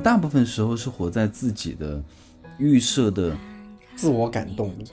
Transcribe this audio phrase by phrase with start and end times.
[0.00, 2.02] 们大部分时候是活在自己的
[2.56, 3.36] 预设的
[3.94, 4.90] 自我感动里。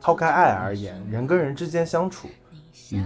[0.00, 2.26] 抛开爱而言，人跟人之间相处，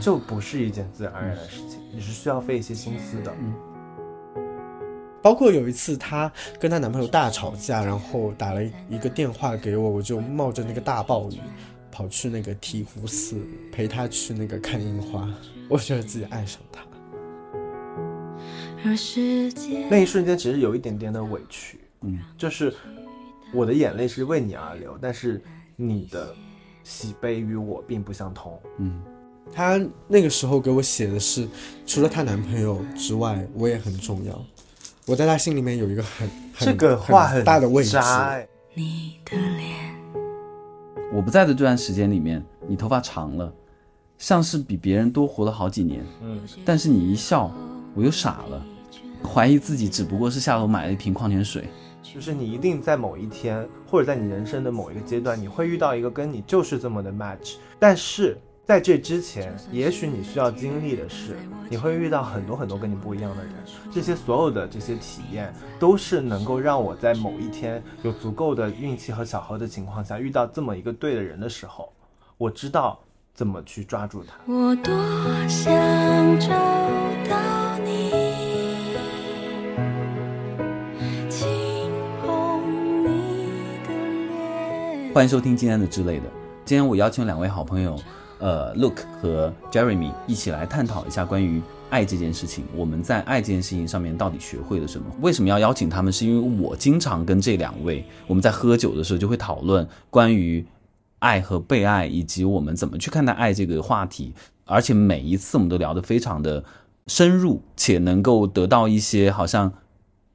[0.01, 3.35] 就不是一件自然而然的事情，你是需要费一些心思的。
[5.21, 6.31] 包括有一次，她
[6.61, 11.41] 跟她男朋友大吵架，然后打了一个电话给我，我就冒着那个大暴雨，
[11.91, 13.37] 跑去那个醍醐寺
[13.73, 15.29] 陪她去那个看樱花。
[15.69, 16.86] 我觉得自己爱上他。
[19.89, 22.75] 那一瞬间其实有一点点的委屈，嗯，就是
[23.53, 25.43] 我的眼泪是为你而流，但是
[25.77, 26.35] 你的
[26.83, 29.01] 喜悲与我并不相同，嗯。
[29.53, 31.47] 她那个时候给我写的是，
[31.87, 34.45] 除了她男朋友之外，我也很重要。
[35.07, 36.29] 我在她心里面有一个很
[36.59, 37.97] 这个话很大的位置。
[38.75, 39.95] 你的脸
[41.15, 43.55] 我不在的这段时间里面，你头发长了，
[44.19, 46.05] 像是比别人多活了好几年。
[46.23, 47.55] 嗯，但是你一笑，
[47.95, 48.67] 我又傻了，
[49.27, 51.69] 怀疑自己只不过是下楼买了一瓶矿泉水。
[52.03, 58.39] 就是你一定在某一天，或者在你人生的某一个阶段，你会遇到一个跟你就是这么的 match，但是。
[58.67, 61.37] 在这之前，也许你需要经历的是，
[61.71, 63.53] 你会遇到很多很多跟你不一样的人。
[63.93, 71.93] 这些所有的这些体验，都是能够让我在某一天有足够的运气和巧合的情况下，遇到这么一个对的人的时候，
[72.37, 72.99] 我知道
[73.33, 74.35] 怎么去抓住他。
[74.53, 74.93] 我多
[75.47, 76.49] 想找
[77.31, 77.66] 到
[85.17, 86.25] 欢迎收听今天的之类的。
[86.67, 87.99] 今天我邀请两位好朋友。
[88.39, 92.67] 呃，Look 和 Jeremy 一起来探讨一下关于爱这件事情。
[92.75, 95.07] 我们在爱这件事情上面到底学会了什么？
[95.23, 96.13] 为什么要邀请他们？
[96.13, 100.63] 是因为我经常跟这两位，我们在喝酒的时候就会讨论关于
[101.21, 104.35] 爱和被爱，以及我们怎么去看待爱这个话题。
[104.67, 106.63] 而且每一次我们都聊得非常的
[107.07, 109.73] 深入，且能够得到一些好像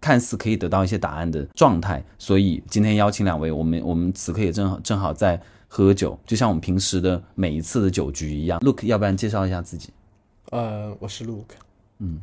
[0.01, 2.03] 看似可以得到一些答案的状态。
[2.17, 5.41] 所以今天邀请两位，我们我们此刻也正好正好在。
[5.73, 8.59] 喝酒就像我们平时的每一次的酒局一样。
[8.59, 9.91] Look，要不然介绍一下自己。
[10.49, 11.53] 呃，我是 Look。
[11.99, 12.21] 嗯，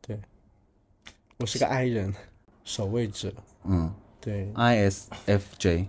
[0.00, 0.20] 对，
[1.38, 2.14] 我是个 I 人，
[2.62, 3.32] 守卫者。
[3.64, 5.86] 嗯，对，ISFJ。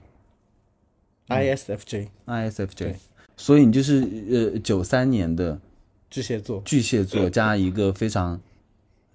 [1.28, 2.96] ISFJ，ISFJ。
[3.38, 4.02] 所以你就是
[4.32, 5.62] 呃九三年的
[6.10, 8.42] 巨蟹座，巨蟹座加一个非常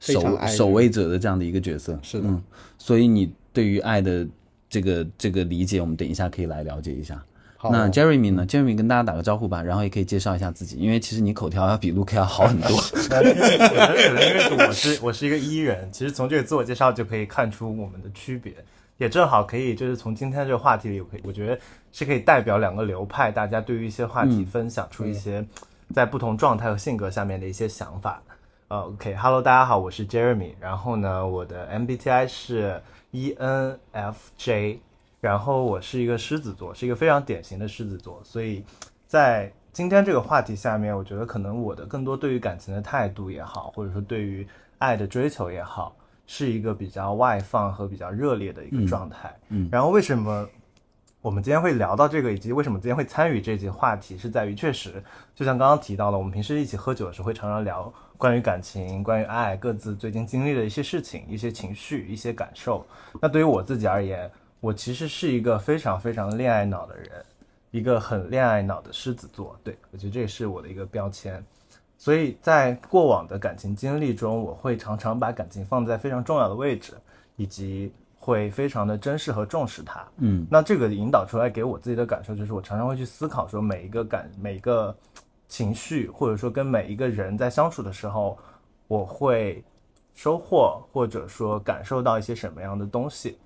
[0.01, 1.97] 守守卫者的这样的一个角色。
[2.03, 2.27] 是的。
[2.27, 2.43] 嗯，
[2.79, 4.27] 所以你对于爱的
[4.69, 7.23] 这个这个理解，我们等一下可以来了解一下。
[7.63, 12.71] 那 Jeremy 呢？Jeremy 跟大家打个招呼吧，然后也可以介绍一下自己，因为其实你口条要比 Luke 要好很多。
[13.07, 18.55] 可能因为我是我是一个 E 人，其实从这个自我介绍就可以看出我们的区别，
[18.97, 21.59] 也正好可以就是从今天这个话题里，可以我觉得
[21.93, 25.45] 是可以代表两个流派，大家对于一些话题分享出一些
[25.95, 28.23] 在不同状态和性格下面的一些想法。
[28.71, 34.79] 呃，OK，Hello，大家好，我是 Jeremy，然后呢，我的 MBTI 是 ENFJ。
[35.21, 38.65] 然后我是一个狮子座，是一个非常典型的狮子座，所以
[39.09, 44.47] 在今天这个话题下面，我觉得可能我的更多对于感情的态度也好，或者说对于
[44.79, 45.97] 爱的追求也好，
[46.29, 49.37] 是一个比较外放和比较热烈的一个状态。
[49.49, 50.49] 嗯，然后为什么
[51.21, 55.03] 我们今天会聊到这个，以及为什么今天会参与这节话题，是在于确实
[55.35, 62.87] 就像刚刚提到的，我们平时一起喝酒的时候会常常聊关于感情、关于爱，各自最近经历的一些事情、一些情绪、一些感受。
[63.19, 67.11] 那对于我自己而言，我其实是一个非常非常恋爱脑的人，
[67.71, 69.59] 一个很恋爱脑的狮子座。
[69.65, 71.43] 对我觉得这也是我的一个标签，
[71.97, 76.93] 所以在过往的感情经历中，我会常常把感情放在非常重要的位置，
[77.37, 80.07] 以及会非常的珍视和重视它。
[80.19, 84.95] 嗯，那这个引导出来给我自己的感受就是，我常常会去思考说，每一个感、每一个
[85.51, 88.39] 情绪，或者说跟每一个人在相处的时候，
[88.87, 89.63] 我会
[90.15, 93.37] 收获或者说感受到一些什么样的东西。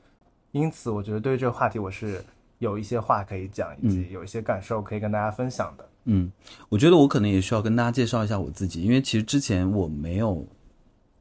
[0.53, 2.23] 因此，我觉得对于这个话题，我是
[2.59, 5.89] 有一些话可以讲，以及有一些感受可以跟大家分享的。
[6.05, 6.31] 嗯，
[6.69, 10.47] 我觉得我可能也需要跟大家介绍一下我自己，因为其实之前我没有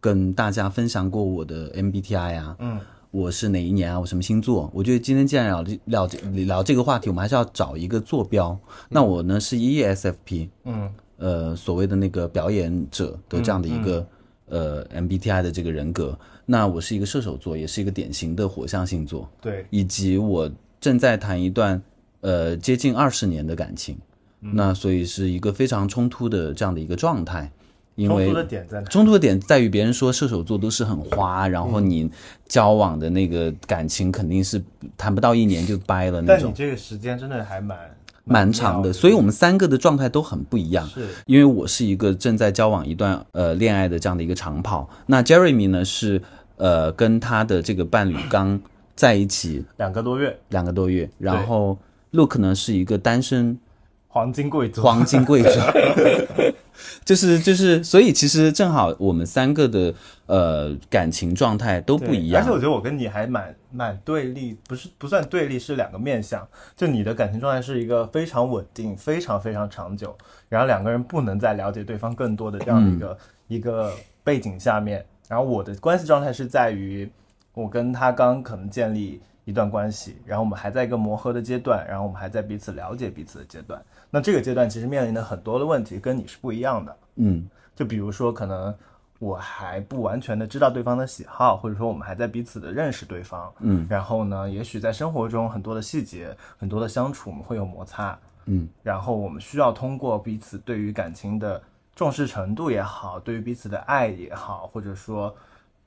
[0.01, 2.79] 跟大家分享过我的 MBTI 啊，嗯，
[3.13, 4.71] 我是哪一年啊，我什么星座？
[4.73, 8.57] 我觉得今天既然聊聊聊这个话题，我们还是要找一个坐标。
[8.89, 14.07] 那我呢是 ESFP，嗯，呃，所谓的那个表演者的这样的一个
[14.47, 16.17] 呃 MBTI 的这个人格。
[16.43, 20.51] 那我是一个射手座，也是一个典型的火象星座，对，以及我
[20.81, 21.79] 正在谈一段，
[22.21, 23.95] 呃，接近二十年的感情，
[24.39, 27.51] 那所以是一个非常冲突的这样的一个状态，
[27.95, 28.89] 因为冲突的点在哪？
[28.89, 32.09] 冲突的点在于别人说射手座都是很花，然后你
[32.47, 34.61] 交往的那个感情肯定是
[34.97, 36.43] 谈不到一年就掰了那种。
[36.43, 37.77] 但你这个时间真的还蛮。
[38.25, 40.87] 蛮长的，所以我们三个的状态都很不一样。
[40.87, 46.21] 是，因为我是一个正在交往一段呃恋爱的这样的一个长跑，那 Jeremy 呢是
[46.55, 48.57] 呃跟他的这个伴侣刚
[48.95, 51.77] 在一起两个多月，两个多月，然后
[52.11, 53.59] Look 呢是一个单身
[54.07, 55.49] 黄金贵族，黄金贵族
[57.05, 59.93] 就是就是，所以其实正好我们三个的
[60.25, 66.47] 呃感情状态都不一样而且我觉得我跟你还蛮蛮对立，不是不算对立，是两个面相。
[66.75, 70.15] 就你的感情状态是一个非常稳定、非常非常长久，
[70.49, 73.17] 然后两个人不能再了解对方更多的这样的一个、
[73.47, 73.91] 一个
[74.23, 75.05] 背景下面。
[75.27, 77.09] 然后我的关系状态是在于，
[77.53, 83.81] 我跟他刚可能建立一段关系，然后我们还在一个磨合的阶段，然后我们还在彼此了解彼此的阶段。
[84.09, 86.97] 那这个阶段其实面临的很多的问题跟你是不一样的。
[87.15, 88.73] 嗯就比如说，可能
[89.19, 93.51] 我还不完全的知道对方的喜好，或者说我们还在彼此的认识对方。
[93.59, 98.17] 嗯然后呢，也许在生活中很多的细节、很多的相处，我们会有摩擦。
[98.45, 101.61] 嗯然后我们需要通过彼此对于感情的
[101.95, 105.33] 重视程度也好，对于彼此的爱也好，或者说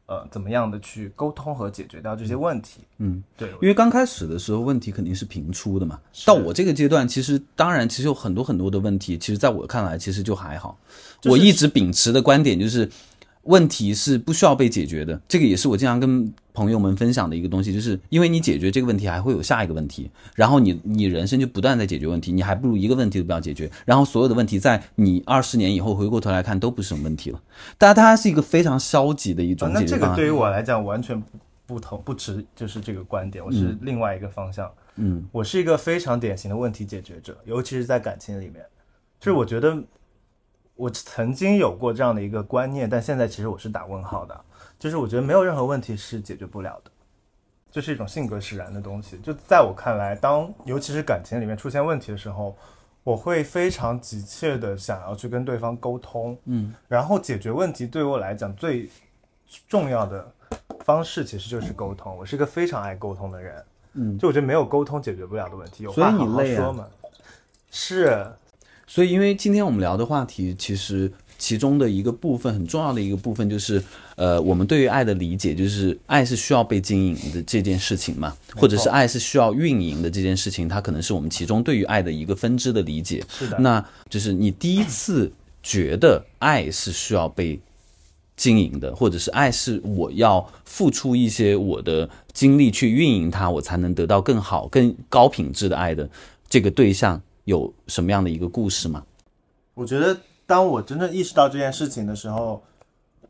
[0.06, 2.80] 呃怎么样的去沟通和解决掉这些问题。
[2.98, 10.78] 嗯，对，因为刚开始的时候问题肯定是频出的嘛，到我这个阶段，其实当然其实有很多很多的问题，其实在我看来其实就还好。
[11.20, 12.88] 就是我一直秉持的观点就是，
[13.46, 27.40] 问题是不需要被解决的，这个也是我经常跟朋友们分享的一个东西，就是因为你解决这个问题，还会有下一个问题，然后你你人生就不断在解决问题，你还不如一个问题都不要解决，然后所有的问题在你二十年以后回过头来看都不是什么问题了。
[27.78, 30.16] 但它是一个非常消极的一啊种那这个解决方案。
[30.16, 31.26] 对于我来讲完全不
[31.66, 34.70] 不同不持就是这个观点，我是另外一个方向。
[34.98, 38.64] 嗯我是一个非常典型的问题解决者，尤其是在感情里面。
[39.20, 39.76] 就是我觉得
[40.76, 44.40] 我曾经有过这样的一个观念，但现在其实我是打问号的。
[44.78, 46.90] 就是我觉得没有任何问题是解决不了的，
[47.72, 49.16] 这是一种性格使然的东西。
[49.18, 52.54] 就在我看来，当尤其是感情里面出现问题的时候，
[53.02, 58.90] 我会非常急切的想要去跟对方沟通，嗯，然后解决问题对我来讲最
[59.66, 60.30] 重要的
[60.84, 62.14] 方式其实就是沟通。
[62.14, 63.64] 我是一个非常爱沟通的人，
[63.94, 66.86] 嗯，就我觉得没有沟通解决不了的问题，有话好好说嘛。
[67.70, 68.26] 是，
[68.86, 73.82] 所以，因为今天我们聊的话题，其实其中的一个部分很重要的一个部分就是，
[74.14, 83.22] 呃，我们对于爱的理解，就是爱是需要被经营的这件事情嘛，或者是爱是需要运营的这件事情，它可能是我们其中对于爱的一个分支的理解。
[83.28, 85.30] 是的，那就是你第一次
[85.62, 87.58] 觉得爱是需要被
[88.36, 96.08] 经营的，或者是爱是我要付出一些我的精力去运营它，我才能得到更好、更高品质的爱的
[96.48, 99.04] 这个对象，有什么样的一个故事吗？
[99.74, 102.62] 我觉得当我真正意识到这件事情的时候，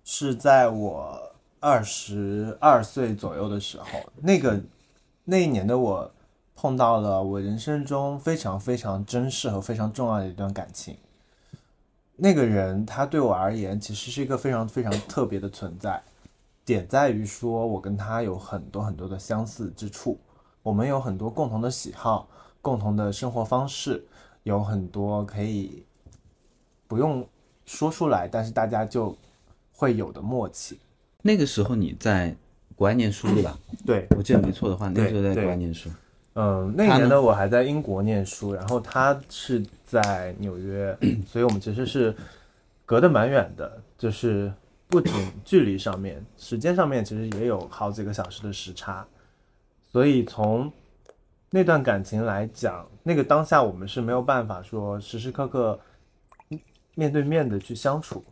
[0.04, 1.20] 是在我
[1.60, 3.86] 二十二岁左右的时候。
[4.22, 4.58] 那个
[5.24, 6.10] 那一年的我
[6.54, 10.96] 碰到了我人生中非常非常珍视和非常重要的一段感情。
[12.16, 16.02] 那个人他对我而言其实是一个非常非常特别的存在，
[16.64, 20.18] 点在于说我跟他有很多很多的相似之处，
[20.62, 22.26] 我们有很多共同的喜好、
[22.66, 24.04] 共同的生活方式，
[24.42, 25.84] 有很多可以
[26.88, 27.24] 不用
[27.64, 29.16] 说出来，但是大家就
[29.72, 30.76] 会有的默契。
[31.22, 32.34] 那个时候你在
[32.74, 33.56] 国外念书对吧？
[33.86, 35.88] 对，我记得没错的话，那个时候在国外念书。
[36.34, 42.12] 嗯，那一年呢，我还在英国念书，然后他是在纽约， 所以我们其实是
[42.84, 44.52] 隔得蛮远的，就是
[44.88, 45.12] 不仅
[45.44, 49.06] 距离上面，时间上面其实也有好几个小时的时差，
[49.92, 50.68] 所以从
[51.56, 55.80] 那段感情来讲，那个当下我们是没有办法说时时刻刻
[56.94, 58.22] 面对面的去相处，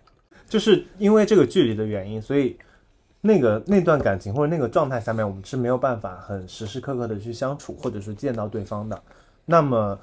[0.47, 2.55] 就是因为这个距离的原因，所以
[3.23, 9.03] 那个那段感情或者那个状态下面，我们是没有办法很时时刻刻的去相处，或者是见到对方的。
[9.47, 9.99] 那么，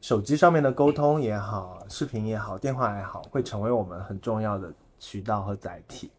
[0.00, 6.10] 手机上面的沟通也好，视频也好，电话也好，会成为我们很重要的渠道和载体。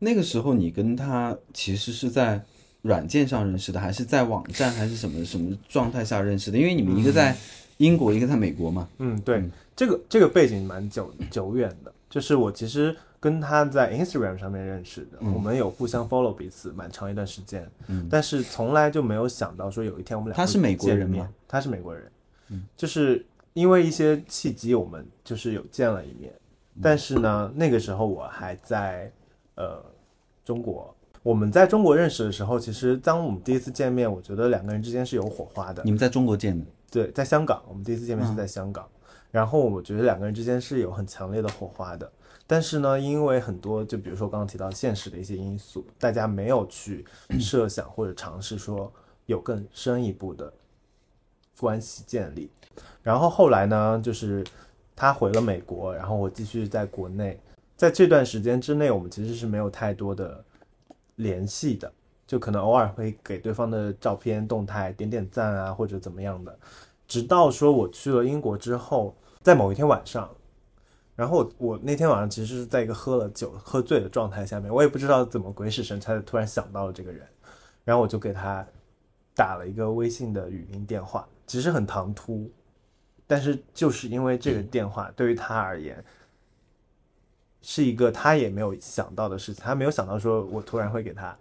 [0.00, 2.44] 那个时候你跟他其实是在
[2.84, 6.58] 软件上认识的，还是在网站，还是什么什么状态下认识的？
[6.58, 7.34] 因为你们一个在
[7.78, 8.86] 英国，一个在美国嘛。
[8.98, 9.42] 嗯，对，
[9.74, 21.26] 这个这个背景蛮久久远的，就是我其实跟他在 Instagram 上面认识的，我们有互相 follow 彼此蛮长一段时间，嗯但是从来就没有想到说有一天我们俩他是美国人吗？
[21.48, 22.12] 他是美国人，
[22.76, 23.24] 就是
[23.54, 26.30] 因为一些契机，我们就是有见了一面，
[26.82, 29.10] 但是呢，那个时候我还在
[29.54, 29.82] 呃
[30.44, 30.93] 中国。
[31.24, 35.82] 我们在中国认识的时候，其实当我们第一次见面，我觉得两个人之间是有火花的。
[35.82, 38.86] 你们在中国见的，对，在香港，我们第一次见面是在香港，
[39.30, 42.12] 然后我觉得两个人之间是有很强烈的火花的。
[42.46, 47.06] 但是呢，因为很多就比如说刚刚提到现实的一些因素，大家没有去
[47.40, 48.92] 设想或者尝试说
[49.24, 50.52] 有更深一步的
[51.58, 52.50] 关系建立。
[53.02, 54.44] 然后后来呢，就是
[54.94, 57.40] 他回了美国，然后我继续在国内。
[57.76, 60.44] 在这段时间之内，我们其实是没有太多的
[61.16, 61.92] 联系的，
[62.26, 66.58] 就可能偶尔会给对方的照片动态点点赞啊，或者怎么样的。
[67.06, 70.28] 直到说我去了英国之后，在某一天晚上，
[71.14, 77.26] 然后我我那天晚上其实是在一个喝了酒、喝醉的状态下面，我也不知道怎么鬼使神差的突然想到了这个人，
[77.84, 78.66] 然后我就给他
[79.34, 82.50] 打了一个微信的语音电话，其实很唐突，
[83.26, 86.02] 但是就是因为这个电话对于他而言。
[87.66, 91.34] 是一个他也没有想到的事情，他没有想到说我突然会给他，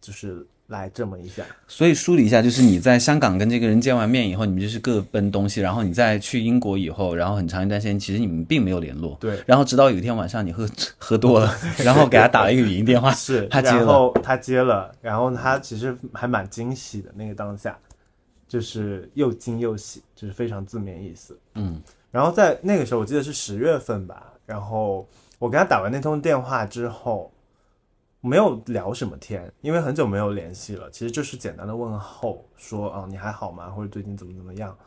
[0.00, 1.44] 就是来这么一下。
[1.68, 9.14] 所以梳理一下，就是你在香港跟这个人见完面以后，你们就是各奔东西，然后你再去英国以后，然后很长一段时间其实你们并没有联络。
[9.20, 9.38] 对。
[9.44, 10.66] 然后直到有一天晚上 你喝
[10.96, 11.54] 喝多了，
[11.84, 17.78] 然后给他打了一个语音电话，是他接了，然后他接了，然后他其实还蛮惊喜的那个当下，
[18.48, 21.38] 就是又惊又喜，就是非常字面意思。
[21.56, 21.78] 嗯。
[22.10, 25.06] 然后在那个时候，我记得是十月份吧，然后。
[25.42, 27.32] 我给他打完那通电话之后，
[28.20, 30.88] 没有聊什么天，因为很久没有联系了。
[30.88, 33.68] 其实就是简单的问候，说啊你还好吗？
[33.68, 34.78] 或者最近怎么怎么样。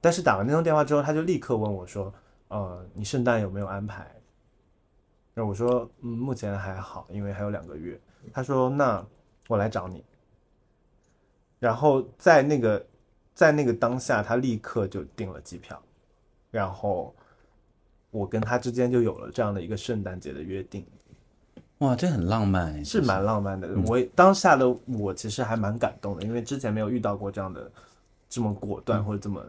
[0.00, 2.14] 但是打完那通电话之后，他就立刻问我说，
[2.46, 4.08] 呃，你圣诞有没有安排？
[5.34, 8.00] 然后我说，嗯，目前还好，因为还有两个月。
[8.32, 9.04] 他说，那
[9.48, 10.04] 我来找你。
[11.58, 12.86] 然后在那个
[13.34, 15.82] 在那个当下，他立刻就订了机票，
[16.52, 17.12] 然后。
[18.14, 20.86] 我跟他之间就有了这样的一个圣诞节的约定，
[21.78, 23.68] 哇，这很浪漫，是蛮浪漫的。
[23.86, 27.68] 我当下的我其实还蛮感动的，因为之前没有遇到过这样的
[28.28, 29.44] 这么果断或者这么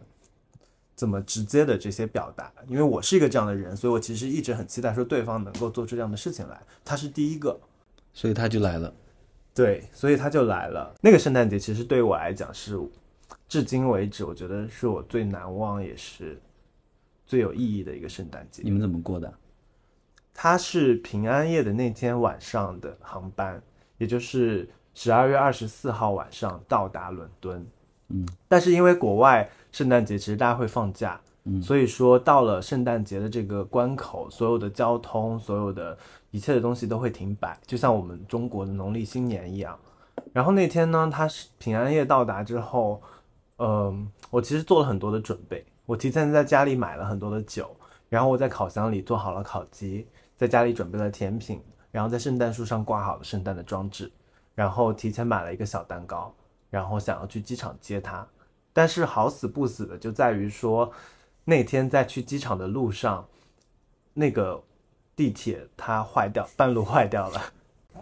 [0.96, 2.52] 这么直接的这些表达。
[2.66, 6.60] 因为我是一个这样的人，所以我其实一直很期待说对方能够做出这样的事情来。
[6.84, 7.56] 他是第一个，
[8.12, 8.92] 所以他就来了。
[9.54, 10.92] 对，所以他就来了。
[11.00, 12.76] 那个圣诞节其实对我来讲是
[13.48, 16.36] 至今为止，我觉得是我最难忘也是。
[17.26, 19.32] 最有意义的一个圣诞节，你们怎么过的？
[20.32, 23.60] 它是平安夜的那天晚上的航班，
[23.98, 27.66] 也就是十二月二十四号晚上到达伦敦。
[28.08, 35.98] 嗯，但是因为国外圣诞节其实大家会放假，嗯，所以说到了圣诞节的这个关口，所有的交通，所有的
[36.30, 39.76] 一切的东西都会停摆，就像我们中国的农历新年一样。
[40.32, 43.02] 然后那天呢，他是平安夜到达之后，
[43.58, 45.64] 嗯，我其实做了很多的准备。
[45.86, 47.74] 我提前在家里买了很多的酒，
[48.08, 51.62] 然后我在烤箱里做好了烤鸡，在家里准备了甜品，
[51.92, 54.10] 然后在圣诞树上挂好了圣诞的装置，
[54.54, 56.34] 然后提前买了一个小蛋糕，
[56.70, 58.26] 然后想要去机场接他，
[58.72, 60.90] 但是好死不死的就在于说，
[61.44, 63.24] 那天在去机场的路上，
[64.12, 64.60] 那个
[65.14, 67.40] 地铁它坏掉，半路坏掉了，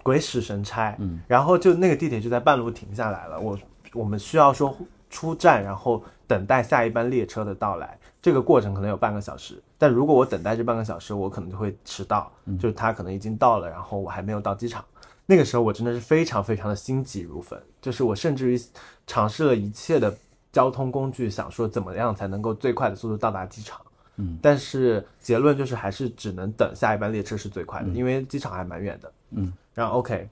[0.02, 3.58] 鬼使神差，嗯，然后就那个地铁就在半路停下来了，我
[3.92, 4.74] 我们需要说。
[5.14, 9.62] 出站，然后等待下一班列车的到来，这个过程可能有半个小时。
[9.78, 14.84] 但如果我等待这半个小时，我可能就会迟到，就是他可能已经到了，然后我还没有到机场。
[15.24, 18.60] 那个时候我真的是非常非常的心急如焚，就是我甚至于
[19.06, 20.12] 尝试了一切的
[20.50, 23.80] 交通工具，想说怎么样才能够最快的速度到达机场。
[24.16, 29.12] 嗯，但是结论就是还是只能等下一班列车是最快的，因为机场还蛮远的。
[29.30, 30.28] 嗯，然后 OK。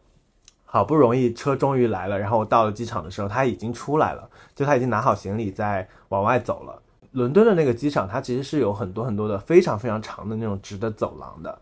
[0.75, 6.81] 好不容易车终于来了，然后我到了机场的时候，他已经出来了，就他已经拿好行李在往外走了。
[7.11, 11.59] 伦敦的那个机场，它其实是有很多很多的非常非常长的那种直的走廊的，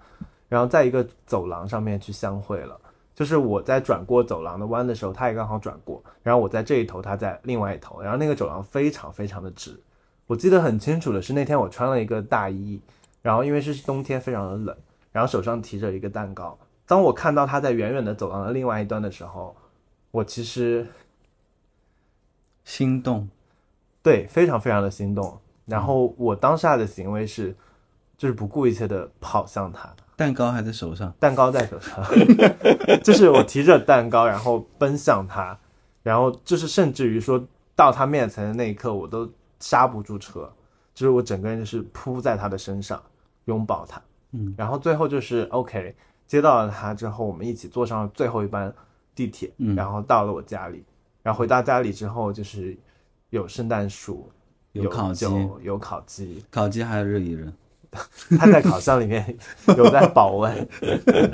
[0.48, 2.80] 然后在一个走廊上面去相会了。
[3.12, 9.76] 就是我在转过走廊的弯的时候，他也刚好转过，然后我在这一头，他在另外一头，然后那个走廊非常非常的直。
[10.28, 12.80] 我记得很清楚的是那天我穿了一个大衣，
[13.22, 14.76] 然后因为是冬天，非常的冷，
[15.10, 16.56] 然后手上提着一个蛋糕。
[16.90, 19.54] 当我看到他在远远的走廊的另外一端的时候，
[20.10, 20.84] 我其实
[22.64, 23.28] 心动，
[24.02, 25.38] 对，非常非常的心动。
[25.66, 27.54] 然后我当下的行为是，
[28.16, 32.04] 就是不顾一切的跑向他，蛋糕还在手上，蛋糕在手上，
[33.04, 35.56] 就是我提着蛋糕，然后奔向他，
[36.02, 37.40] 然后就是甚至于说
[37.76, 39.30] 到他面前的那一刻，我都
[39.60, 40.52] 刹不住车，
[40.92, 43.00] 就是我整个人就是扑在他的身上，
[43.44, 45.94] 拥抱他，嗯，然后最后就是 OK。
[46.30, 48.72] 接到了他之后，我们一起坐上了最后一班
[49.16, 50.84] 地铁，然后到了我家里。
[51.24, 52.78] 然后回到家里之后，就是
[53.30, 54.30] 有圣诞树，
[54.70, 55.26] 有烤鸡，
[55.60, 57.52] 有烤鸡，烤鸡还有热一热。
[58.38, 59.36] 他在烤箱里面
[59.76, 60.68] 有在保温。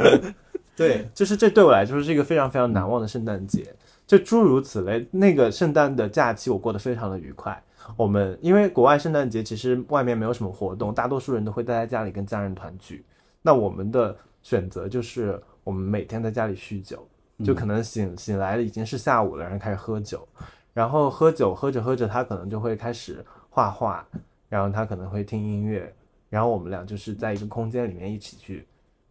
[0.75, 3.77] 对，就是这对我来说是一个非常非常难忘的圣诞节。
[4.07, 7.63] 就诸如此类，那个圣诞的假期我过得非常的愉快。
[7.99, 13.05] 我们因为国外圣诞节其实外面没有什么活动，大多数人都会待在家里跟家人团聚。
[13.43, 14.17] 那我们的。
[14.47, 17.05] 选择就是我们每天在家里酗酒，
[17.45, 20.25] 就可能醒醒来了已经是下午了，然后开始喝酒，
[20.73, 24.07] 然后喝酒喝着喝着，他可能就会开始画画，
[24.49, 25.93] 然后他可能会听音乐，
[26.31, 28.65] 然后我们俩就是在一个空间里面一起去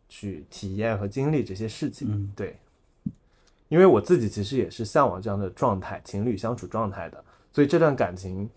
[0.07, 2.07] 去体验和经历这些事情。
[2.09, 2.31] 嗯。
[2.33, 2.57] 对，
[3.67, 8.49] 因为我自己其实也是向往这样的状态，情侣相处状态的，所以这段感情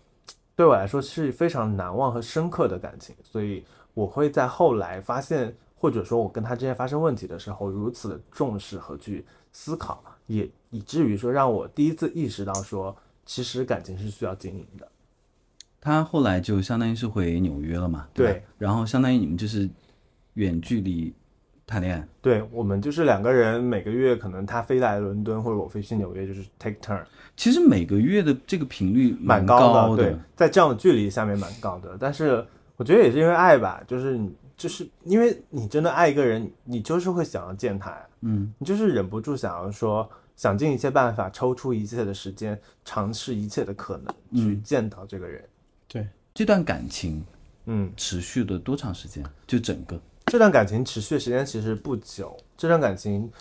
[0.55, 12.95] 对我来说是非常难忘和深刻的感情，所以我会在后来发现，或者说我跟他之间发生问题的时候，如此的重视和去思考，也以至于说让我第一次意识到说，
[13.25, 14.87] 其实感情是需要经营的。
[15.81, 19.69] 他后来就相当于是回纽约了嘛，对对然后相当于你们就是
[20.33, 21.13] 远距离
[21.65, 27.01] 谈恋爱，对我们就是两个人，每个月可能他飞来伦敦，或者我飞去纽约，就是 take turn，
[27.37, 30.03] 其实每个月的这个频率蛮高的。
[30.03, 31.95] 对，在这样的距离下面蛮高的。
[31.99, 32.45] 但是
[32.75, 45.41] 我觉得也是因为爱吧，就是你就是因为你真的爱一个人，你就是会想要见他，嗯，你就是忍不住想要说，想尽一切办法，抽出一切的时间，尝试一切的可能，去嗯见到这个人。
[45.87, 47.23] 对，这段感情
[47.67, 49.23] 嗯，持续了多长时间？
[49.47, 53.31] 就整个这段感情持续的时间其实不久，这段感情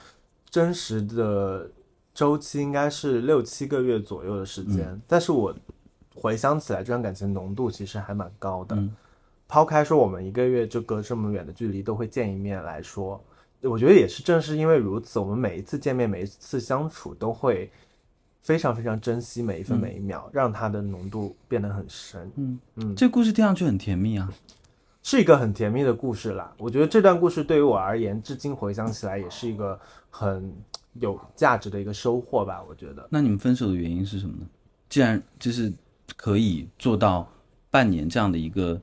[0.48, 1.68] 真实的
[2.14, 5.52] 周期应该是六七个月左右的时间，但是我
[6.14, 8.76] 回想起来，这段感情浓度其实还蛮高的。
[8.76, 8.94] 嗯
[9.48, 13.20] 抛开说我们一个月就隔这么远的距离都会见一面来说，
[13.62, 17.70] 我觉得也是正是因为如此，我们每一次见面、每一次相处都会
[18.42, 22.30] 非常非常珍惜每一分每一秒，让它的浓度变得很深。
[22.36, 24.30] 嗯嗯这故事听上去很甜蜜啊。
[25.02, 26.52] 是一个很甜蜜的故事啦。
[26.58, 30.52] 我觉得这段故事对于我而言，至今回想起来也是一个很
[30.94, 32.62] 有价值的一个收获吧。
[32.68, 34.46] 我觉得，那你们分手的原因是什么呢？
[34.90, 35.72] 既然就是
[36.16, 37.26] 可以做到
[37.70, 38.78] 半年这样的一个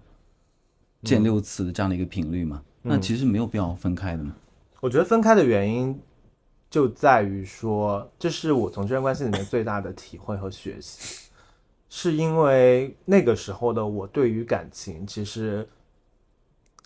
[1.05, 4.35] 见六次的这样的一个频率嘛，那其实没有必要分开的嘛。
[4.81, 5.97] 我觉得分开的原因
[6.69, 11.29] 就在于说，这是我从这段关系里面最大的体会和学习，
[11.87, 15.65] 是因为那个时候的我对于感情其实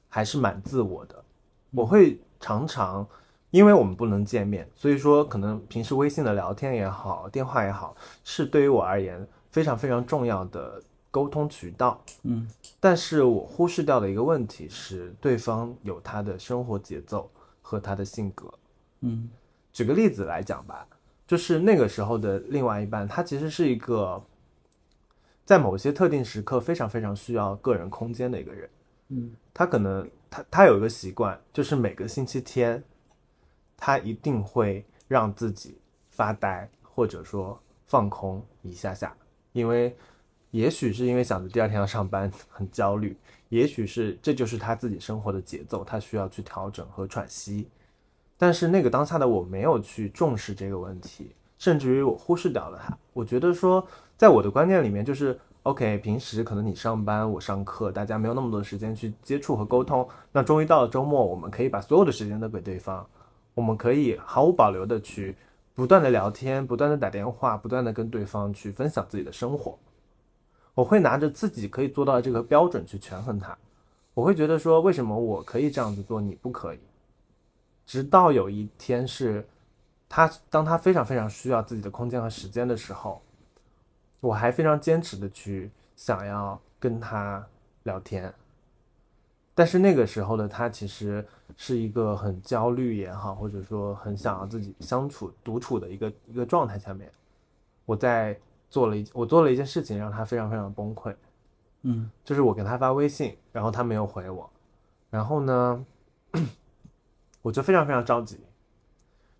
[0.07, 1.23] 还是蛮自我的，
[1.71, 3.07] 我会常常。
[3.51, 10.79] 因为我们不能见面，所以说可能平时微信的聊天也好，电话也好，是对于我而言非常非常重要的
[11.11, 12.03] 沟通渠道。
[12.23, 12.47] 嗯，
[12.79, 17.29] 但是我忽视掉的一个问题是，对方有他的生活节奏
[17.61, 18.53] 和他的性格。
[19.01, 19.29] 嗯
[19.71, 20.85] 举个例子来讲吧，
[21.25, 24.21] 就是那个时候的另外一半，他其实是一个
[25.45, 28.69] 在某些特定时刻非常非常需要个人空间的一个人。
[29.09, 32.83] 嗯，他可能他他有一个习惯，就是每个星期天，
[33.77, 39.15] 他一定会让自己发呆，或者说放空一下下，
[39.53, 39.95] 因为
[40.51, 43.15] 也许是因为想着第二天要上班很焦虑，
[43.49, 47.67] 也许是这就是他自己生活的节奏，他需要去调整和喘息。
[48.37, 52.97] 但是那个当下的我没有去重视这个问题，甚至于我忽视掉了它。
[53.11, 53.85] 我觉得说，
[54.17, 60.07] 在我的观念里面，就是 OK，平时可能你上班，我上课，大家没有那么多时间去接触和沟通。
[60.31, 63.05] 那终于到了周末，我们可以把所有的时间都给对方，
[63.53, 65.35] 我们可以毫无保留的去
[65.75, 69.77] 不断的聊天，不断的打电话，不断的跟对方去分享自己的生活。
[70.79, 73.57] 我会拿着自己可以做到的这个标准去权衡它。
[74.13, 76.79] 我会觉得说，为什么我可以这样子做，你不可以？
[77.85, 79.45] 直到有一天是
[80.07, 83.21] 他，当他非常非常需要自己的空间和时间的时候，
[84.21, 87.45] 我还非常坚持的去想要跟他
[87.83, 88.33] 聊天。
[89.53, 91.25] 但是那个时候的他其实
[91.57, 97.11] 是一个很焦虑也好，或者说很想要自己相处独处的一个一个状态下面，
[97.85, 98.39] 我在
[98.69, 101.15] 做了一我做了一件事情，让他非常非常崩溃。
[101.81, 104.49] 嗯就是我给他发微信，然后他没有回我，
[105.09, 105.85] 然后呢，
[107.41, 108.37] 我就非常非常着急，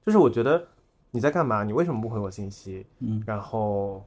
[0.06, 0.66] 就是我觉得
[1.12, 1.64] 你在干嘛？
[1.64, 2.86] 你为什么不回我信息？
[3.00, 4.06] 嗯，然后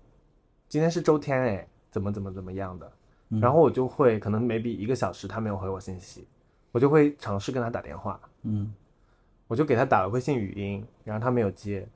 [0.68, 2.90] 今天是周天哎，怎么怎么怎么样的？
[3.30, 6.26] 嗯然后我就会可能 maybe 一个小时他没有回我信息，
[6.70, 8.74] 我就会尝试跟他打电话，嗯
[9.46, 11.86] 我就给他打了微信语音，然后他没有接，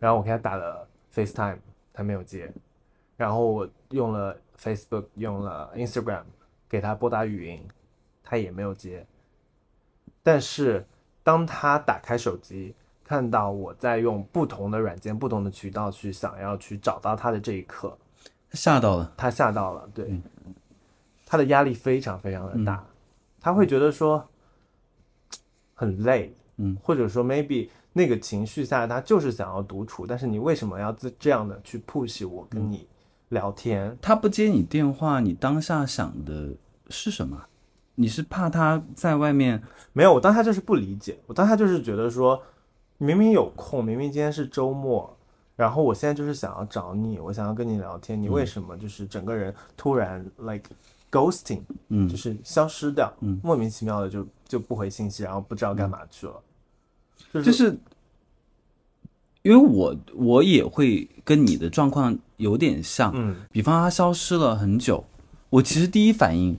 [0.00, 1.58] 然后我给他打了 FaceTime，
[1.92, 2.52] 他没有接，
[3.16, 6.24] 然后我用了 Facebook，用了 Instagram
[6.68, 7.66] 给他拨打语音，
[8.22, 9.06] 他也没有接。
[10.22, 10.86] 但是
[11.22, 12.74] 当他打开手机，
[13.04, 17.96] 看到我在用不同的软件、不同的渠道去想要去找到他的这一刻，
[18.52, 19.12] 吓到了。
[19.16, 20.18] 他吓到了，对，
[21.26, 22.84] 他的压力非常非常的大，
[23.40, 24.26] 他会觉得说
[25.74, 32.88] 很累，嗯，或者说 maybe 那个情绪下他就是想要独处，但是你为什么要这这样的去 push 我跟你
[33.30, 33.96] 聊天？
[34.00, 36.50] 他不接你电话，你当下想的
[36.88, 37.46] 是什么？
[37.96, 39.62] 你是怕他在外面？
[39.92, 42.42] 没有，我当下就是不理解，我当下就是觉得说，
[42.98, 45.16] 明明有空，明明今天是周末，
[45.54, 50.68] 然后我现在就是想要找你，我想要跟你聊天，你为什么就是整个人突然 like
[51.10, 56.34] ghosting，嗯就是消失掉，嗯莫名其妙的就就不回信息，然后不知道干嘛去了。
[57.32, 57.76] 就是
[59.44, 65.04] 因为我我也会跟你的状况有点像，嗯，比方他消失了很久，
[65.50, 66.56] 我其实第一反应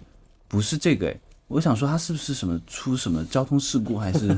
[0.48, 4.38] 不是这个，哎，我想说他是不是什么出什么交通事故，还是？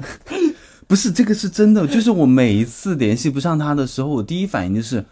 [0.88, 1.86] 不是这个是真的？
[1.86, 5.04] 就是我每一次联系不上他的时候，我第一反应就是，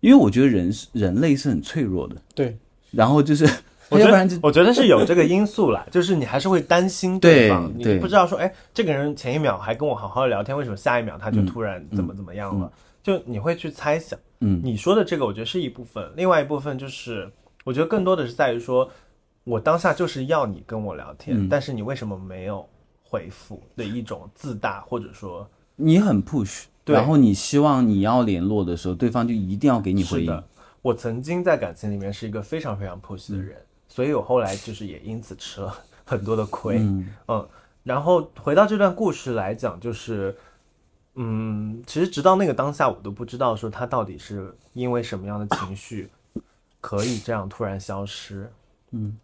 [0.00, 2.56] 因为我觉得人是人类是很脆弱的，对，
[2.90, 3.46] 然后就是
[3.90, 7.98] 我觉得 我觉得是有这个因素啦， 就是你还是会担心对方，你对。
[7.98, 12.70] 不知道说，哎，这个人前一秒还跟我好好的聊天，为什么下一秒他就突然怎么怎么样了？
[13.02, 14.18] 就你会去猜想。
[14.40, 14.60] 嗯。
[14.62, 17.30] 你说的这个，我觉得是一部分，另外一部分就是，
[17.64, 18.88] 我觉得更多的是在于说，
[19.44, 21.48] 我当下就是要你跟我聊天，嗯。
[21.48, 22.68] 但是你为什么没有
[23.02, 26.94] 回复的一种自大，或者说你很 push，对。
[26.94, 30.42] 然后你希望你要联络的时候，对方就一定要给你回应。，
[30.82, 33.56] 我曾经在感情里面是一个非常非常 push 的人，
[33.98, 36.78] 所以我后来就是也因此吃了 很多的亏。
[36.78, 37.48] 嗯嗯，
[37.82, 40.36] 然后回到这段故事来讲，就是，
[41.16, 46.08] 嗯，其实直到那个当下，我都不知道说他到底是因为什么样的情绪
[46.80, 48.48] 可以这样突然消失。
[48.92, 49.18] 嗯，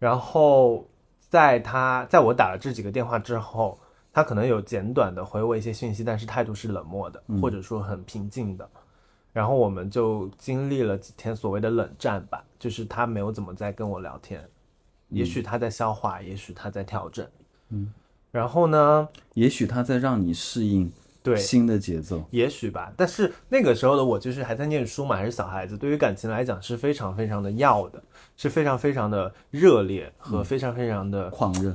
[0.00, 0.84] 然后
[1.28, 3.78] 在他在我打了这几个电话之后，
[4.12, 8.68] 他可能有简短的回我一些信息，但是态度是冷漠的，或者说很平静的。
[9.32, 14.46] 然后我们就经历了几天所谓的冷战吧，就是他没有怎么在跟我聊天，
[15.08, 17.26] 也许他在消化，也许他在调整。
[17.70, 17.92] 嗯，
[18.30, 20.92] 然后呢，也许他在让你适应
[21.22, 22.22] 对，新的节奏。
[22.30, 22.92] 也许吧。
[22.96, 28.02] 但是那个时候的我就是还在念书嘛，还是小孩子，对于感情来讲是非常非常的要的，
[28.36, 31.74] 是非常非常的热烈和非常非常的、狂热，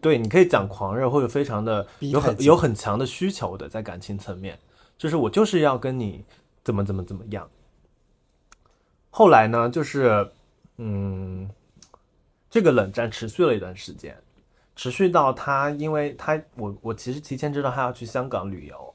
[0.00, 4.58] 对，你可以讲狂热或者非常的有很有很强的需求的，在感情层面，
[4.96, 6.24] 就是我就是要跟你
[6.68, 7.48] 怎么怎么怎么样。
[9.08, 10.30] 后来呢，就是
[10.76, 11.48] 嗯，
[12.50, 14.14] 这个冷战持续了一段时间，
[14.76, 18.94] 持续到他，因为他我我其实提前知道他要去香港旅游，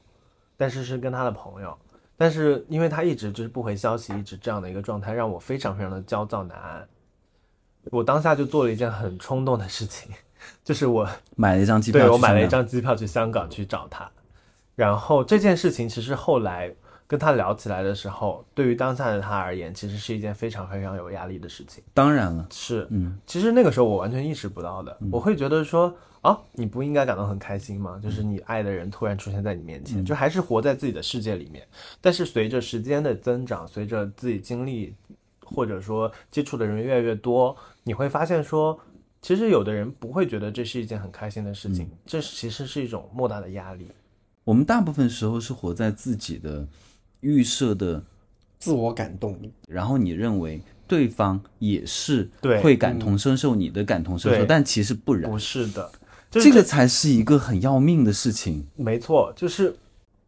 [0.56, 1.76] 但是是跟他的朋友，
[2.16, 6.88] 但是因为他一直就是不回消息，一直这样的一个状态，让我非常非常的焦躁难安。
[7.90, 10.12] 我当下就做了一件很冲动的事情，
[10.62, 12.48] 就是我买了一张机票，对我买了一。
[12.48, 14.08] 张机票去香港去找他，
[14.76, 16.72] 然后这件事情其实后来
[17.06, 21.84] 跟他聊起来的时候，对于当下的他而言，其实是一件非常非常有压力的事情。
[21.92, 28.00] 当然了，是，嗯，其实那个时候我完全意识不到的，我会觉得说啊，你不应该感到很开心吗？
[28.02, 31.66] 就是你爱的人突然出现在你面前，就还是活在自己的世界里面。
[32.00, 34.94] 但是随着时间的增长，随着自己经历
[35.44, 38.80] 或者说接触的人越来越多，你会发现说，
[39.20, 43.86] 其实有的人不会觉得这是一件很开心的事情，这其实是一种莫大的压力。
[44.44, 46.66] 我们大部分时候是活在自己的
[47.24, 48.04] 预设的，
[48.58, 49.50] 自我感动力。
[49.66, 55.90] 然后你认为对方也是对会感同身受你的感同身受，但其实不然不，是的，
[56.30, 58.66] 就是这个才是一个很要命的事情。
[58.76, 59.74] 没错，就是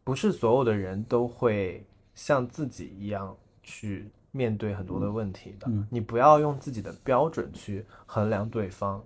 [0.02, 5.70] 不是所有的人都会像自己一样去面对很多的问题的。
[5.90, 9.04] 你不要用自己的标准去衡量对方。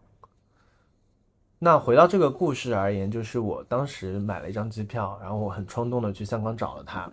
[1.63, 7.13] 那回到这个故事而言，就是我当时买了一张机票，然后我很冲动的去香港找了他，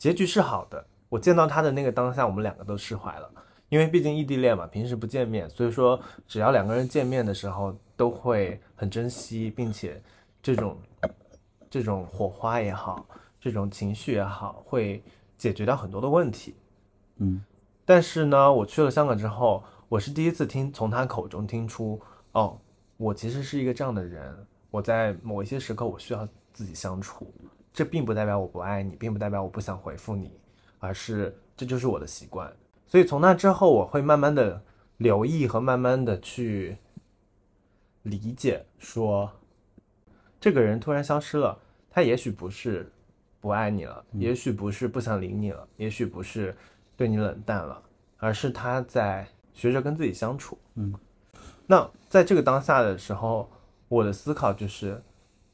[0.00, 0.82] 结局是好的。
[1.10, 3.30] 我见到他的那个当下，我们两个都释怀了，
[3.68, 10.02] 因为毕竟异地恋嘛，平时不见面，所以说只要两个人见面的时候都会很珍惜，并且
[10.42, 10.78] 这种
[11.68, 13.04] 这种火花也好，
[13.38, 15.02] 这种情绪也好，会
[15.36, 16.54] 解决掉很多的问题。
[17.18, 17.44] 嗯，
[17.84, 22.00] 但是呢，我去了香港之后，我是第一次听从他口中听出，
[22.32, 22.58] 哦，
[22.96, 27.30] 我其实是一个这样的人，我在某一些时刻我需要自己相处，
[27.72, 30.32] 这并不代表我不爱你，并不代表我不想回复你，
[30.78, 32.52] 而是这就是我的习惯。
[32.86, 34.62] 所以从那之后，我会慢慢的
[34.96, 36.76] 留意和慢慢的去
[38.02, 39.30] 理解说，
[40.40, 41.58] 这个人突然消失了，
[41.90, 42.90] 他也许不是
[43.40, 46.56] 不爱你了，也许不是不想理你了，也许不是
[46.96, 47.80] 对你冷淡了，
[48.18, 50.58] 而是他在学着跟自己相处。
[50.74, 50.92] 嗯，
[51.66, 53.48] 那在这个当下的时候，
[53.86, 55.00] 我的思考就是，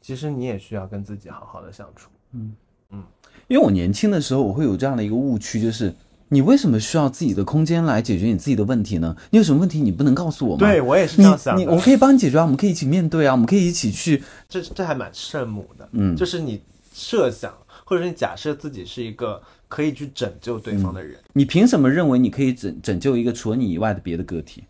[0.06, 2.08] 其实你也需要跟自己好好的相处。
[2.32, 2.54] 嗯
[2.92, 3.02] 嗯
[3.48, 5.92] 因为我年轻的时候，我会有这样的一个误区，就是
[6.28, 9.16] 你为什么需要自己的空间来解决你自己的问题呢？
[9.30, 10.60] 你有什么问题你不能告诉我吗？
[10.60, 11.60] 对我也是这样想的。
[11.60, 14.22] 你我可以帮你解决啊，我们可以一起面对啊，我们可以一起去。
[14.48, 16.62] 这这还蛮圣母的，嗯就是你
[16.94, 17.52] 设想
[17.84, 24.62] 或者是你假设自己是一个可以去拯救对方的人，你凭什么认为你可以拯拯救一个除了你以外的别的个体？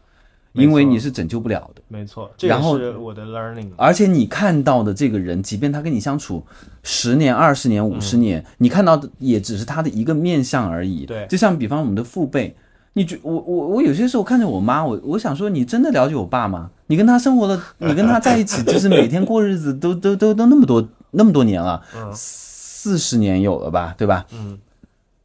[0.56, 1.82] 因为你是拯救不了的。
[1.88, 3.68] 没错，然后是我的 learning。
[3.76, 6.42] 而且你看到的这个人，即便他跟你相处
[6.82, 11.06] 十年、二十年、五十年，你看到的也只是他的一个面相而已。
[11.06, 12.56] 对就像比方我们的父辈，
[12.94, 16.70] 你觉我我我有些时候看着我妈，我我想说，你真的了解我爸吗？
[16.88, 21.82] 你跟他生活了，你跟他在一起，就是每天过日子，都都都都那么多那么多年了，
[22.14, 24.24] 四十年有了吧，对吧？
[24.32, 24.58] 嗯，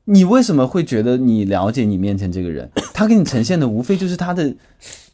[0.06, 2.70] 你为什么会觉得你了解你面前这个人？
[2.94, 4.54] 他给你呈现的无非就是他的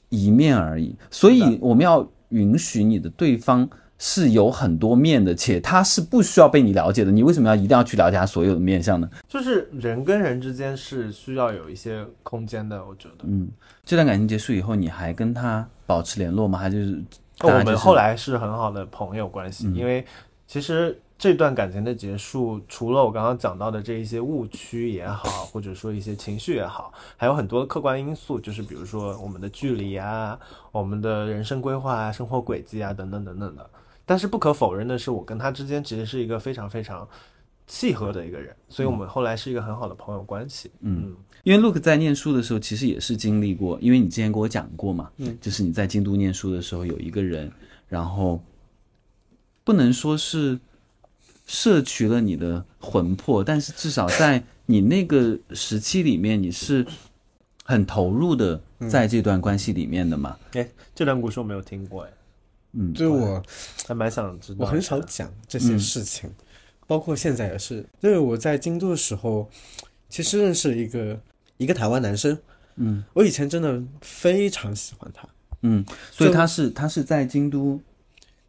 [0.09, 0.95] 一面而已。
[1.09, 3.67] 所以我们要允许你的对方
[3.97, 7.11] 是有很多面的，且他是不需要被你了解的。
[7.11, 9.09] 你为什么要一定要去了解他所有的面相呢？
[9.27, 13.23] 就是人跟人之间是需要有一些空间的，我觉得。
[13.23, 13.49] 嗯，
[13.83, 16.59] 这段感情结束以后，你还跟他保持联络吗？
[16.59, 17.03] 还就是
[17.41, 20.05] 我们后来是很好的朋友关系，嗯因为
[20.45, 30.39] 其实这段感情的结束，除了我刚刚讲到的这一些误区也好， 或者说一些情绪也好，还有很多的客观因素，就是比如说我们的距离啊，
[30.71, 33.69] 我们的人生规划啊、生活轨迹啊等等等等的。
[34.05, 37.05] 但是不可否认的是，我跟他之间其实是一个非常非常
[37.65, 40.71] 契合的一个人，所以我们后来是一个很好的朋友关系。
[40.79, 47.51] 嗯，因为 Look 在念书的时候，其实也是经历过，因为你之前跟我讲过嘛，嗯，就是你在京都念书的时候，有一个人，
[47.89, 48.39] 然后
[49.65, 50.57] 不能说是
[51.47, 56.85] 摄取了你的魂魄，但是至少在你那个时期里面，你是
[57.63, 62.11] 很投入的在这段关系里面的嘛，哎，这段故事我没有听过，哎，
[62.73, 63.41] 嗯，对我
[63.87, 64.65] 还蛮想知道。
[64.65, 66.29] 我很少讲这些事情，
[66.85, 67.77] 包括现在也是。
[68.01, 69.49] 因为我在京都的时候，
[70.09, 71.19] 其实认识了一个
[71.55, 72.37] 一个台湾男生，
[72.75, 75.27] 嗯，我以前真的非常喜欢他，
[75.61, 77.79] 嗯，所以他是他是在京都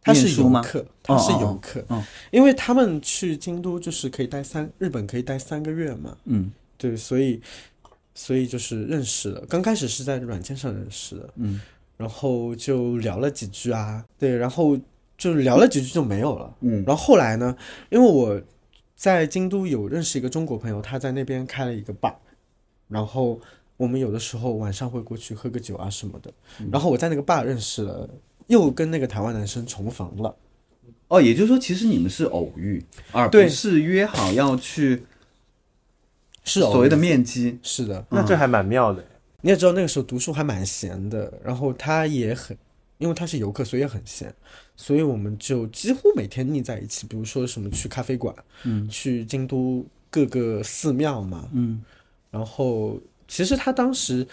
[0.01, 0.41] 他是？
[0.41, 1.97] 游客，他是游客，哦。
[1.97, 6.51] 哦因为他们去京都就是可以待三，日本可以待三个月嘛，嗯。
[6.77, 7.41] 对，所以
[8.15, 11.59] 所以就是认识了，刚开始是在软件上认识的，嗯。
[11.97, 14.77] 然后就聊了几句啊，对，然后
[15.17, 16.55] 就聊了几句就没有了。
[16.61, 16.83] 嗯。
[16.87, 17.53] 然后后来呢，
[17.89, 18.41] 因为我
[18.95, 22.15] 在京都有认识一个中国朋友，他在那边开了一个 bar，
[22.87, 23.37] 然后
[23.75, 26.31] 我们有的时候晚上会过去喝个酒啊什么的。
[26.71, 28.09] 然后我在那个 bar 认识了，
[28.49, 30.35] 又跟那个台湾男生重逢了。
[31.07, 35.03] 哦，也就是说，其实你们是偶遇，而不对是约好要去
[36.43, 37.57] 是所谓的面基。
[37.63, 39.03] 是的，那这还蛮妙的。
[39.41, 42.55] 你也知道那个时候读书还蛮闲的，然后他也很，
[42.99, 44.31] 因为他是游客，所以也很闲，
[44.75, 47.07] 所以我们就几乎每天腻在一起。
[47.07, 48.35] 比如说什么去咖啡馆，
[48.65, 51.81] 嗯，去京都各个寺庙嘛，嗯
[52.29, 54.27] 然后其实他当时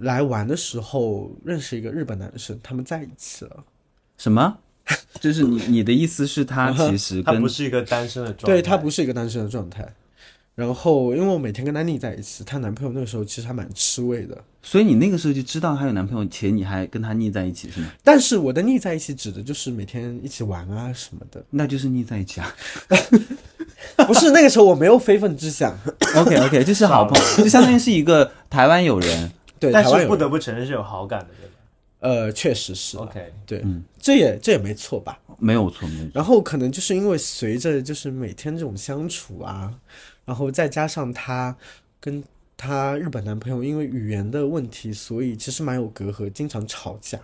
[0.00, 3.64] 来玩的时候认识一个日本男生，他们在一起了。
[4.18, 4.58] 什么？
[5.20, 9.94] 就是你你的意思是，他其实跟他不是一个单身的状态，对他不是一个单身的状态。
[10.54, 14.36] 然后因为我每天跟她腻在一起，她男朋友那个时候其实还蛮吃味的。
[14.62, 17.86] 所以你那个时候就知道她有男朋友，且你还跟她腻在一起是吗？
[18.04, 21.44] 但是我的腻在一起指的就是每天一起玩啊什么的。
[21.50, 22.54] 那就是腻在一起啊。
[24.06, 25.76] 不是那个时候我没有非分之想
[26.16, 29.32] ，OK OK，就是好朋友， 就相当于是一个台湾友人。
[29.58, 31.52] 对，但台湾有人是不得不承认是有好感的，对吧
[32.00, 35.18] 呃，确实是，？OK，对，嗯这也这也没错吧？
[35.38, 36.10] 没有错，没有错。
[36.14, 39.72] 然后可能就是因为随着就是每天这种相处啊，
[40.24, 41.56] 然后再加上她
[42.00, 42.22] 跟
[42.56, 47.20] 她日本男朋友因为语言的问题，所以其实蛮有隔阂，经常吵架，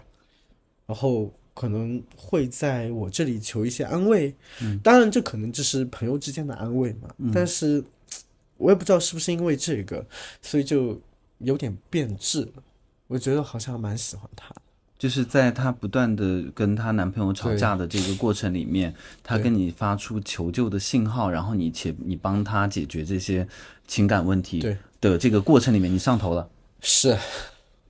[0.87, 4.35] 然后可能会在我这里求一些安慰。
[4.61, 7.83] 嗯，当然这可能就是朋友之间的安慰嘛，但是
[8.57, 10.05] 我也不知道是不是因为这个，
[10.43, 11.01] 所以就
[11.39, 12.63] 有点变质了。
[13.07, 14.55] 我觉得好像蛮喜欢他。
[14.99, 23.47] 就是在她不断的跟她男朋友吵架的这个过程里面，她跟你发出求救的信号，然后你且你帮她解决这些
[23.87, 26.51] 情感问题对的这个过程里面，你上头了。
[26.81, 27.17] 是，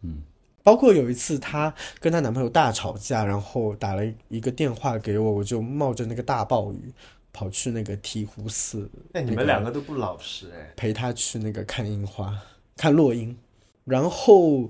[0.03, 0.23] 嗯，
[0.63, 6.93] 包括有一次她跟她男朋友大吵架，然后打了一个电话给我，我就冒着那个大暴雨
[7.33, 10.73] 跑去那个醍醐寺，哎，你们两个都不老实哎。
[10.77, 12.39] 陪她去那个看樱花、
[12.77, 13.37] 看落樱，
[13.85, 14.69] 然后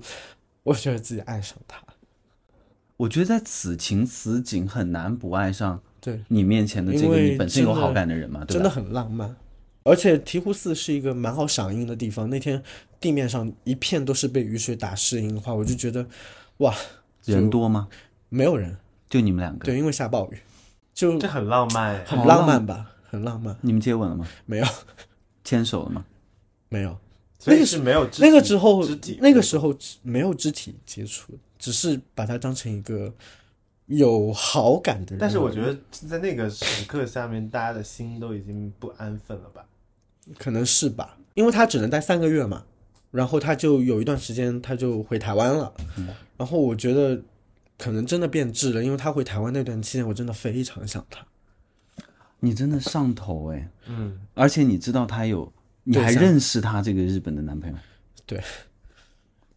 [0.63, 1.81] 我觉得自己爱上他。
[2.99, 8.69] 我觉得在此情此景很难不爱上对，你面前的这个你本身有好感的人嘛，对真的？
[8.69, 9.33] 很浪漫。
[9.83, 12.61] 而且醍醐寺是一个蛮好赏樱的地方，那天
[12.99, 16.05] 地面上一片都是被雨水打湿的樱花，我就觉得，
[16.57, 16.75] 哇，
[17.23, 17.87] 人多吗？
[18.27, 18.75] 没有人，
[19.09, 19.63] 就你们两个？
[19.63, 20.39] 对，因为下暴雨，
[20.93, 22.03] 就这很浪漫哎。
[22.05, 23.55] 很浪漫吧，很浪漫。
[23.61, 24.27] 你们接吻了吗？
[24.45, 24.65] 没有，
[25.45, 26.03] 牵手了吗？
[26.67, 26.99] 没有，
[27.45, 33.13] 那个是没有肢体那个时候肢体，那个时候没有肢体接触，只是把他当成一个
[33.85, 35.19] 有好感的人。
[35.19, 39.63] 但是我觉得在那个时刻下面，大家的心都已经不安分了吧？
[40.37, 42.65] 可能是吧，因为他只能待三个月嘛，
[43.11, 45.73] 然后他就有一段时间他就回台湾了，
[46.37, 47.21] 然后我觉得
[47.77, 51.25] 可能真的变质了，因为他回台湾那段期间，我真的非常想他。
[52.41, 53.69] 你真的上头哎！
[53.87, 55.51] 嗯，而且你知道他有，
[55.83, 57.77] 你还认识他这个日本的男朋友？
[58.25, 58.41] 对，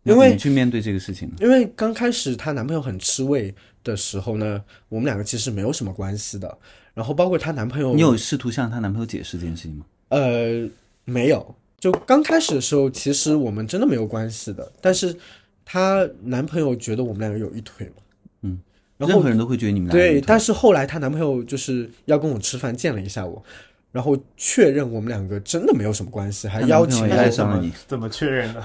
[0.05, 1.35] 因为你去面对这个事情呢？
[1.41, 6.59] 因为刚开始她男朋友很吃味的时候呢，我们两个其实没有什么关系的。
[6.95, 9.87] 然后包括她男朋友，你有试图向她男朋友解释这件事情吗？
[10.09, 10.69] 呃
[11.05, 14.71] 没有，就刚开始的时候，其实我们真的没有关系的。
[14.81, 15.17] 但是
[15.65, 18.03] 她男朋友觉得我们两个有一腿嘛，
[18.43, 18.61] 嗯，
[18.99, 23.43] 然后任何人都会觉得你们俩对，但是后来她男朋友就是要跟我吃饭，见了一下我，
[23.91, 28.63] 然后确认我们两个真的没有什么关系，还邀请男朋友也我爱上了你，怎么确认的？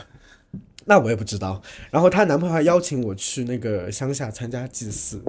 [0.87, 1.61] 那我也不知道。
[1.91, 5.21] 然后她男朋友还邀请我去那个乡下参加祭祀，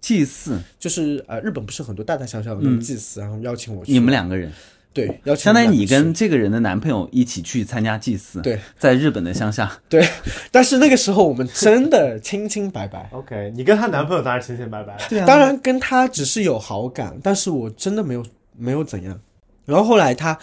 [0.00, 3.92] 祭祀，就是呃，日本不是很多大大小小的那种祭祀，然后邀请我去。
[3.92, 4.52] 你们两个人，
[4.92, 10.06] 对邀请相当于你跟这个人的男朋友一起去参加祭祀，对，在日本的乡下，对，
[10.50, 13.08] 但是那个时候我们真的清清白白。
[13.12, 14.96] OK，你跟她男朋友当然清清白白。
[15.08, 18.24] 对啊当然跟她只是有好感，但是我真的没有
[18.56, 19.20] 没有怎样。
[19.64, 20.38] 然后后来她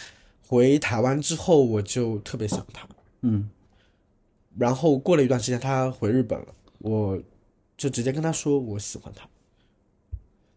[0.47, 2.87] 回台湾之后，我就特别想她。
[3.21, 3.49] 嗯，
[4.57, 6.47] 然后过了一段时间，他回日本了，
[6.79, 7.19] 我
[7.75, 9.27] 就直接跟他说我喜欢他。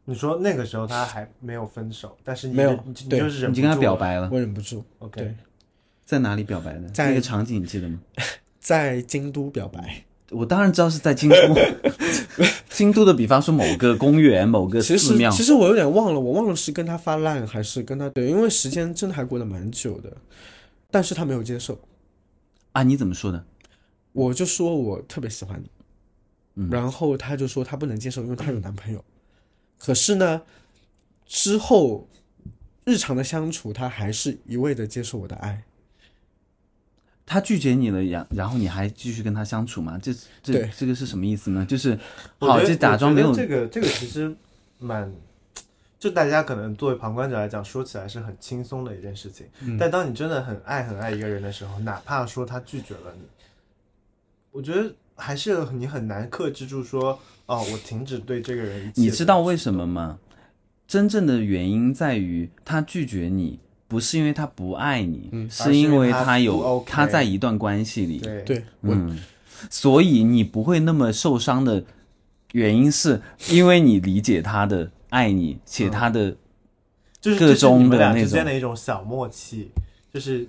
[0.04, 3.76] 你说那个时候他还没有分手，但是你没有你就是忍不你跟他。
[3.76, 5.34] 表白了，我忍不住 OK，对
[6.04, 6.88] 在哪里表白的？
[6.90, 7.98] 在那个场景你记得吗？
[8.60, 10.04] 在京都表白。
[10.30, 11.36] 我当然知道是在京都，
[12.68, 20.16] 京都的，比方说某个公园、某个其寺庙，实其实我有点忘了，我忘了是跟他发烂还是跟他对，因为时间真的还过得蛮久的，
[20.90, 21.78] 但是他没有接受。
[22.72, 23.44] 啊，你怎么说的？
[24.16, 25.70] 我就说我特别喜欢你，
[26.54, 29.04] 嗯然后他就说他不能接受，因为他有男朋友。
[29.78, 30.40] 可是呢，
[31.26, 32.08] 之后
[32.84, 35.64] 日常的相处，他还是一味的接受我的爱。
[37.26, 39.98] 他拒绝你了，然然后你还继续跟他相处吗？
[40.00, 41.66] 这这这个是什么意思呢？
[41.66, 41.98] 就是
[42.38, 44.34] 好，就假装没有这个这个其实
[44.78, 45.12] 蛮，
[45.98, 49.44] 就大家可能作为旁观者来讲，说起来是很轻松的一件事情。
[49.60, 53.26] 嗯但当你真的很爱很爱一个人的时候，哪怕说他拒绝了你，
[54.56, 58.90] 我觉得还是你很难克制住说，哦，我停止对这个人。
[58.94, 60.18] 你知道为什么吗？
[60.88, 69.18] 真正的原因在于他拒绝你，不是因为他不爱你，嗯是因为他有 OK 他在一段关系里，对嗯，
[69.68, 71.84] 所以你不会那么受伤的
[72.52, 76.34] 原因是因为你理解他的爱你，且他的
[77.20, 79.68] 就是你们俩的那种嗯之间的一种小默契，
[80.14, 80.48] 就是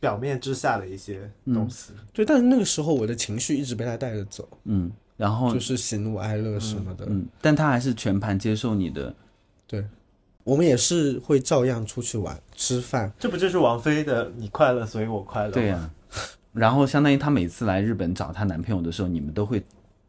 [0.00, 1.92] 表面之下的一些东西。
[2.12, 7.04] 对，但是那个时候我的情绪一直被他带着走，嗯，然后就是喜怒哀乐什么的。
[7.08, 9.14] 嗯，但他还是全盘接受你的，
[9.66, 9.86] 对，
[10.42, 13.12] 我们也是会照样出去玩、吃饭。
[13.18, 15.52] 这不就是王菲的“你快乐，所以我快乐”吗？
[15.54, 15.90] 对呀、
[16.52, 19.62] 然后相当于她每次来日本找她男朋友的时候，你们都会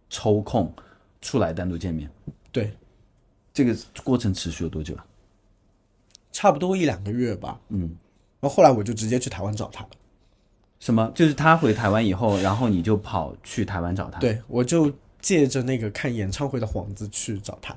[0.09, 0.73] 抽空
[1.21, 2.09] 出来单独见面。
[2.51, 2.71] 对，
[3.53, 5.05] 这个过程持续了多久啊？
[6.31, 7.59] 差不多一两个月吧。
[7.67, 7.93] 嗯，
[8.41, 9.89] 然后后来我就直接去台湾找他了。
[10.79, 11.09] 什么？
[11.15, 17.75] 就是他回台湾以后，然后你就跑去台湾找他。，对，我就借着那个看演唱会的幌子去找他。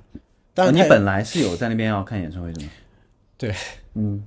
[0.72, 2.70] 你本来是有在那边要看演唱会的吗？
[3.37, 3.55] 对，
[3.94, 4.27] 嗯，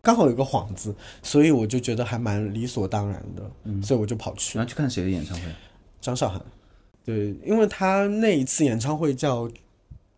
[0.00, 5.46] 刚好有个幌子，所以我就觉得还蛮理所当然的，所以我就跑去然后去看谁的演唱会？
[6.00, 6.40] 张韶涵。
[7.04, 9.50] 对，因为他那一次演唱会叫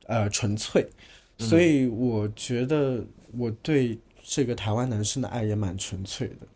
[0.07, 0.87] 呃纯粹，
[1.39, 3.03] 所以我觉得
[3.37, 3.99] 我对
[4.29, 6.47] 这个台湾男生的爱也蛮纯粹的。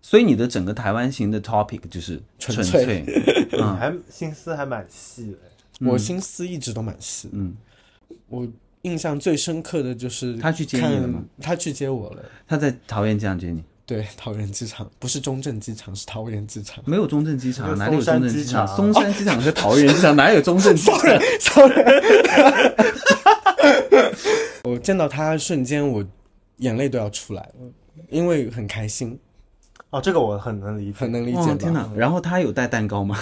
[0.00, 3.04] 所以你的整个台湾型的 topic 就是纯粹，粹
[3.52, 5.38] 你 还心思还蛮细的。
[5.86, 7.34] 我心思一直都蛮细的。
[7.36, 7.54] 嗯，
[8.28, 8.48] 我
[8.82, 11.22] 印象最深刻的就是他去接你了吗？
[11.42, 12.24] 他去接我了。
[12.46, 16.82] 他在桃园机场接你，对，桃园机场不是中正机场，是桃园机场。
[16.86, 18.66] 没有中正机场，哪里有中正机场？
[18.66, 20.98] 松山松山机场 和桃园机场哪有中正机场？
[21.38, 21.84] sorry，
[24.64, 26.02] 我见到他的瞬间，我
[26.58, 27.54] 眼泪都要出来了，
[28.10, 29.18] 因为很开心，
[29.90, 30.98] 哦，这个我很能理解。
[30.98, 31.88] 很能理解天哪！
[31.96, 33.18] 然后他有带蛋糕吗？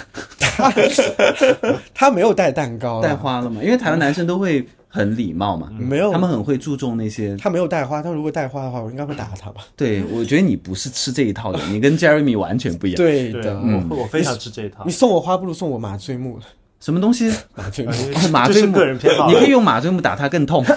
[1.93, 3.61] 他没有带蛋糕，带花了吗？
[3.63, 7.37] 因为台湾男生都会很礼貌嘛，没有他们很会注重那些。
[7.37, 9.61] 他没有带花，他如果带花的话，我应该会打他吧？
[9.75, 12.97] 对，我觉得你不是吃这一套的，你跟 Jeremy 完全不一样。
[12.97, 13.55] 对，对的，
[13.89, 14.91] 我我非常吃这一套你。
[14.91, 16.39] 送我花不如送我麻醉木，
[16.79, 17.31] 什么东西？
[17.55, 17.91] 马醉木。
[18.51, 19.29] 醉木个人偏好。
[19.29, 20.63] 你可以用马醉木打他更痛。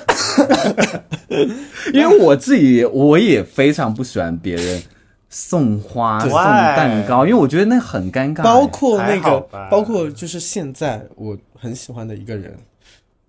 [1.93, 4.83] 因为我自己我也非常不喜欢别人
[5.29, 8.43] 送花、送蛋糕，因为我觉得那很尴尬。
[8.43, 9.41] 包括那个，
[9.71, 12.57] 包括就是现在我很喜欢的一个人，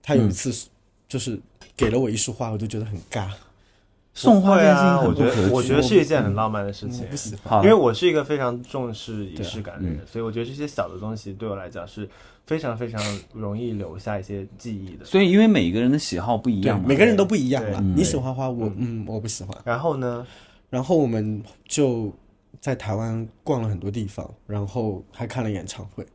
[0.01, 0.51] 他有一次
[1.07, 1.39] 就是
[1.75, 3.27] 给了我一束花，我就觉得很尬，
[4.13, 5.23] 送花会啊，这件事情很我觉。
[5.23, 7.05] 得我觉得是一件很浪漫的事情。
[7.09, 7.63] 不喜欢。
[7.63, 12.09] 因为我是一个非常重视仪式感的人，嗯所以我觉得这些小的东西对我来讲是
[12.45, 13.01] 非常非常
[13.33, 15.05] 容易留下一些记忆的。
[15.05, 17.79] 所以因为每个人的喜好不一样，嘛，每个人都不一样对啦。
[17.81, 19.57] 嗯你喜欢花，我嗯我不喜欢。
[19.63, 20.25] 然后呢，
[20.69, 22.13] 然后我们就
[22.59, 26.05] 在台湾逛了很多地方，然后还看了演唱会，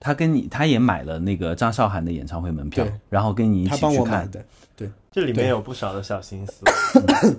[0.00, 3.80] 他跟你，他也买了那个张韶涵的演唱会门票，然后跟你一起去看。
[3.80, 4.44] 帮我买的。
[4.74, 6.64] 对这里面有不少的小心思。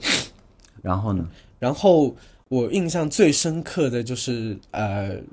[0.82, 1.28] 然后呢？
[1.60, 2.16] 然后
[2.50, 5.16] 我印象最深刻的就是呃，《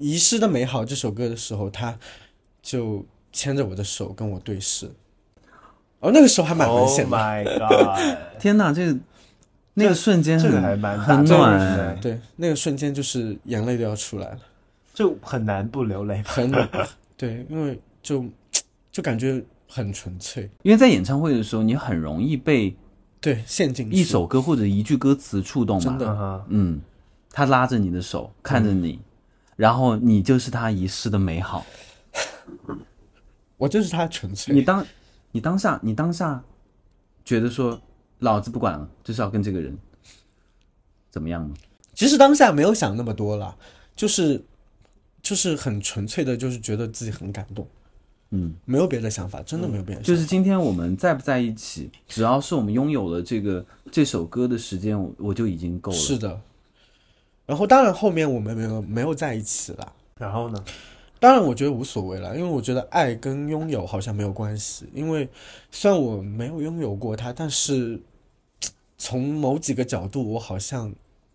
[0.00, 1.96] 遗失的美好》这首歌的时候，他
[2.62, 4.90] 就牵着我的手跟我对视，
[6.00, 7.16] 哦，那个时候还蛮危 Oh 险的。
[7.16, 8.18] my god！
[8.40, 8.98] 天哪，这个
[9.74, 11.94] 那个瞬间很这个还蛮很暖人的哎。
[12.00, 14.38] 对，那个瞬间就是眼泪都要出来了，
[14.94, 16.22] 就很难不流泪。
[16.24, 16.68] 很暖
[17.16, 18.24] 对，因为就
[18.90, 22.74] 就感觉很纯粹，因为在演唱会的时候，你很容易被
[23.20, 25.84] 对，陷进去一首歌或者一句歌词触动嘛。
[25.84, 26.80] 真的嗯，
[27.30, 28.98] 他拉着你的手，看着你，
[29.60, 31.66] 然后你就是他一世的美好。
[33.58, 34.54] 我就是他纯粹。
[34.54, 34.86] 你当，
[35.32, 36.42] 你当下，你当下
[37.26, 37.78] 觉得说，
[38.20, 39.76] 老子不管了，就是要跟这个人
[41.10, 41.54] 怎么样吗？
[41.92, 43.54] 其实当下没有想那么多了，
[43.94, 44.42] 就是
[45.20, 47.68] 就是很纯粹的，就是觉得自己很感动，
[48.30, 50.06] 嗯，没有别的想法，真的没有别的想法。
[50.06, 55.98] 就是今天我们在不在一起，只要是我们拥有了这个这首歌的时间，我我就已经够了。
[55.98, 56.40] 是的。
[57.50, 60.64] 然后当然后面我们没有没有在一起了，然后呢？
[61.18, 65.28] 当然我觉得无所谓了，因为我觉得爱跟拥有好像没有关系，因为
[65.72, 68.00] 虽然我没有拥有过它，但是
[68.96, 70.94] 从某几个角度我好像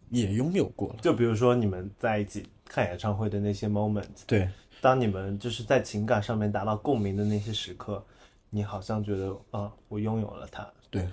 [0.09, 0.95] 也拥有过了。
[1.01, 4.49] 就比如说你们在一起看演唱会的那些 moment，对，
[4.79, 8.01] 当你们就是在情感上面达到共鸣的那些时刻，
[8.49, 10.65] 你好像觉得啊，我拥有了它。
[10.89, 11.05] 对，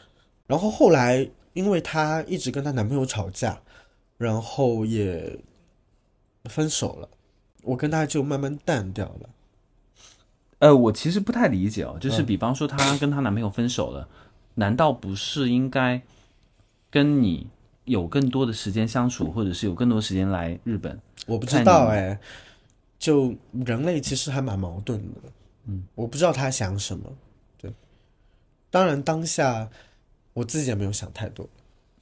[0.47, 3.61] 然后后来因为她一直跟她男朋友吵架，
[4.23, 5.37] 然后也
[6.45, 7.09] 分手了，
[7.63, 9.31] 我跟她就慢慢淡掉了。
[10.61, 14.09] 呃，我其实不太理解哦，就是嗯比方说她跟她男朋友分手了，
[14.55, 16.01] 难道不是应该
[16.89, 17.49] 跟你
[17.85, 20.97] 有更多的时间相处，或者是有更多时间来日本？
[21.27, 22.21] 我不知道哎，
[22.97, 23.35] 就
[23.67, 25.21] 人类其实还蛮矛盾的。
[25.67, 27.13] 嗯，我不知道他想什么。
[27.59, 27.73] 对，
[28.71, 29.69] 当然当下
[30.33, 31.49] 我自己也没有想太多，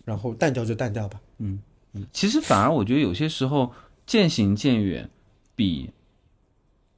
[0.05, 1.19] 然后淡掉就淡掉吧。
[2.13, 3.73] 其实反而我觉得有些时候
[4.07, 5.09] 渐行渐远，
[5.57, 5.91] 比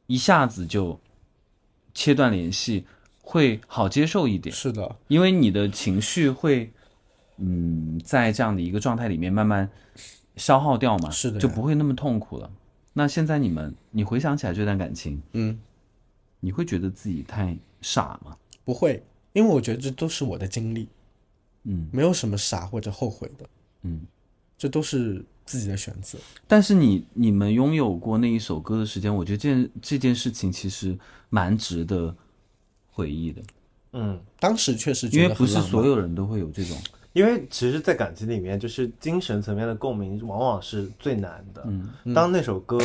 [0.06, 1.00] 一下子就
[1.94, 2.84] 切断联系
[3.20, 6.70] 会好接受一点，是的，因为你的情绪会，
[7.38, 9.70] 嗯，在这样的一个状态里面慢慢
[10.36, 12.50] 消耗掉嘛，是的就不会那么痛苦了。
[12.92, 15.58] 那现在你们，你回想起来这段感情，嗯，
[16.40, 18.36] 你会觉得自己太傻吗？
[18.64, 20.88] 不会，因为我觉得这都是我的经历，
[21.64, 23.46] 嗯，没有什么傻或者后悔的，
[23.82, 24.02] 嗯，
[24.62, 26.16] 这都是自己的选择。
[26.46, 30.96] 但是你你们拥有过那一首歌的时间，我觉得这件这件事情其实
[31.30, 32.14] 蛮值得
[32.92, 33.42] 回忆的，
[33.94, 36.78] 嗯，当时确实因觉得为不是所有人都会有这种，
[37.12, 41.64] 因为其实，在感情里面，就是精神层面的共鸣往往是最难的。
[41.66, 42.78] 嗯，当那首歌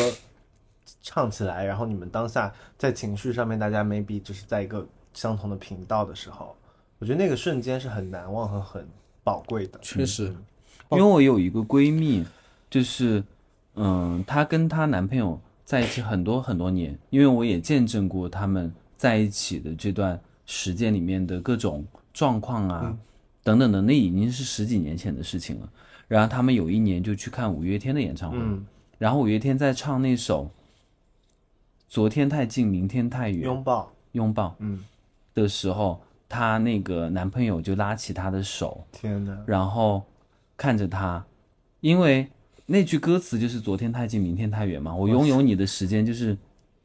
[1.03, 6.57] 唱起来，然后你们当下在情绪上面，大家 maybe 就是在一个相同的频道的时候，
[6.97, 8.83] 我觉得那个瞬间是很难忘和很
[9.23, 9.77] 宝贵的。
[9.83, 10.35] 确实，
[10.91, 12.25] 因为我有一个闺蜜，
[12.69, 13.23] 就是，
[13.75, 22.97] 嗯，她跟她男朋友在一起很多很多年，因为我也见证过他们在一起的这段时间里面的各种状况啊，
[23.43, 25.69] 等等的，那已经是十几年前的事情了。
[26.07, 28.65] 然后他们有一年就去看五月天的演唱会，嗯，
[28.97, 30.45] 然后五月天在唱那首
[31.89, 34.79] 《昨天太近，明天太远》拥抱，拥抱嗯，
[35.33, 40.01] 的时候，她那个男朋友就拉起她的手，天哪，然后
[40.57, 41.23] 看着他，
[41.79, 42.27] 因为
[42.65, 44.93] 那句歌词就是“昨天太近，明天太远”嘛。
[44.93, 46.35] 我拥有你的时间就是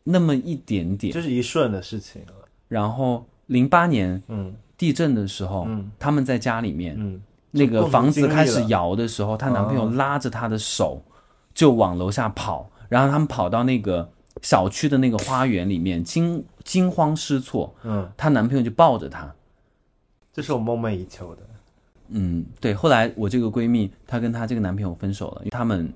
[0.04, 1.12] 那么一点点。
[1.12, 2.32] 就是一瞬的事情了。
[2.68, 7.20] 然后零八年嗯地震的时候，嗯他们在家里面，嗯，
[7.50, 11.02] 那个房子开始摇的时候，她男朋友拉着她的手
[11.54, 14.10] 就往楼下跑，然后他们跑到那个
[14.42, 17.74] 小区的那个花园里面，惊惊慌失措。
[17.84, 19.34] 嗯，她男朋友就抱着她，
[20.32, 21.42] 这是我梦寐以求的。
[22.08, 22.74] 嗯，对。
[22.74, 25.92] 后来我这个闺蜜她跟她这个男朋友分手了，因为他们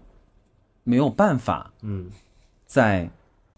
[0.84, 2.06] 没有办法嗯
[2.66, 3.08] 再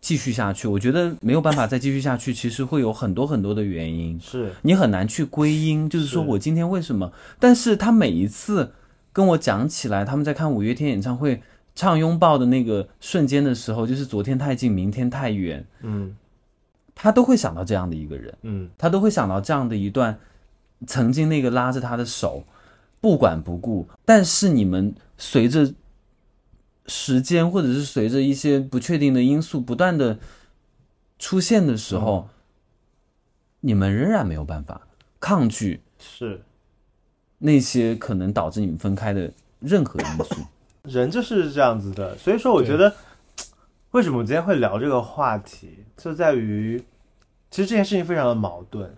[0.00, 0.68] 继续下去。
[0.68, 7.12] 我觉得没有办法再继续下去，其实会有很多很多的原因，是，你很难去归因，就是说我今天为什么？
[7.38, 8.72] 但是她每一次
[9.12, 11.42] 跟我讲起来，他们在看五月天演唱会
[11.74, 16.14] 唱拥抱的那个瞬间的时候，就是昨天太近，明天太远，嗯
[16.94, 20.18] 他都会想到这样的一个人，嗯他都会想到这样的一段
[20.86, 22.44] 曾经那个拉着他的手，
[23.00, 25.74] 不管不顾，但是你们随着
[26.86, 30.18] 时间或者是随着一些不确定的因素不断的
[31.18, 32.28] 出现的时候，
[33.60, 34.82] 你们仍然没有办法
[35.18, 36.42] 抗拒是。
[37.40, 40.42] 那些可能导致你们分开的任何因素。
[40.82, 42.92] 人就是这样子的，所以说我觉得，
[43.92, 46.82] 为什么我今天会聊这个话题，就在于，
[47.50, 48.92] 其实这件事情非常的矛盾，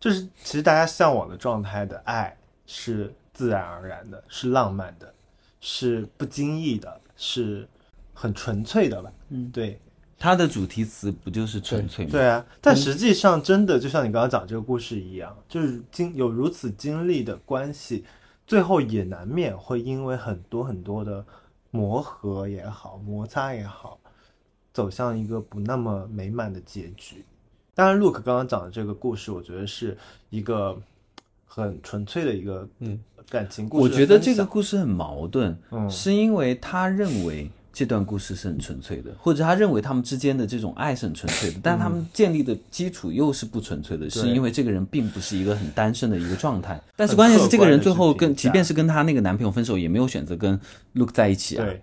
[0.00, 2.36] 就是其实大家向往的状态的爱
[2.66, 5.14] 是自然而然的，是浪漫的，
[5.60, 7.68] 是不经意的，是
[8.14, 9.12] 很纯粹的吧？
[9.28, 9.78] 嗯，对，
[10.18, 12.10] 它的主题词不就是纯粹吗？
[12.10, 18.04] 对啊，但实际上真的就像你刚刚讲这个故事一样，就是经有如此经历的关系。
[18.46, 21.24] 最后也难免会因为很多很多的
[21.70, 24.00] 磨合也好，摩擦也好，
[24.72, 27.24] 走向一个不那么美满的结局。
[27.74, 29.96] 当然，Look 刚刚讲的这个故事，我觉得是
[30.28, 30.76] 一个
[31.46, 32.98] 很纯粹的一个嗯
[33.28, 33.82] 感情故事。
[33.82, 37.50] 我觉得这个故事很矛盾，嗯，是因为他认为。
[37.72, 46.78] 这段故事是很纯粹的，或者他认为他们之间的这种爱是很纯粹的，但他们建立的基础又是不纯粹的，是因为这个人并不是一个很单身的一个状态。
[46.96, 50.60] 但是关键是这个人最后跟，即便是跟他那个男朋友分手，也没有选择跟
[50.94, 51.64] Look 在一起啊。
[51.64, 51.80] 对，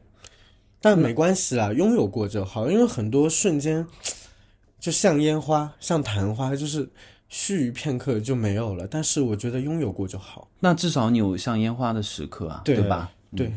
[0.82, 3.88] 但没关系啦，拥有过就好，因为很多瞬间
[4.80, 6.90] 就像烟花，像昙花，就是
[7.30, 8.88] 须臾片刻就没有了。
[8.88, 13.12] 但是我觉得拥有过就好，那至少你有像烟花的时刻啊，对吧？
[13.36, 13.54] 对，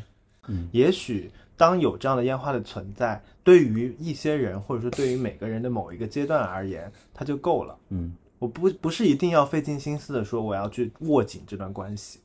[0.49, 1.31] 嗯，也许。
[1.57, 7.77] 当有这样的烟花的存在，对于一些人，或者说对于每个人的某一个阶段而言，它就够了。
[7.91, 12.21] 嗯，我不不是一定要费尽心思的说我要去握紧这段关系，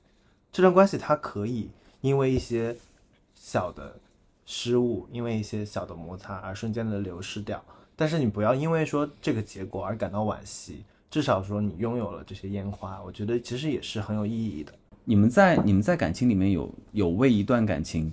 [0.54, 1.70] 这段关系它可以
[2.00, 2.74] 因为一些
[3.36, 4.00] 小的
[4.46, 7.62] 失误，因为一些小的摩擦而瞬间的流失掉。
[7.96, 14.72] 但是你不要因为说这个结果而感到惋惜，至少说你拥有了这些烟花，我觉得其实也是很有意义的。
[15.04, 18.12] 你们在你们在感情里面有有为一段感情。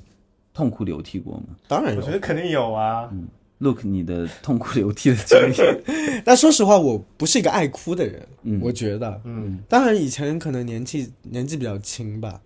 [0.54, 1.44] 痛哭流涕过吗？
[1.66, 3.08] 当然有，我觉得肯定有啊。
[3.10, 3.26] 嗯
[3.60, 5.56] ，Look，你的痛哭流涕的经历。
[6.26, 8.28] 但说实话，我不是一个爱哭的人。
[8.42, 12.38] 嗯，我觉得，嗯，当然以前可能年纪年纪比较轻吧。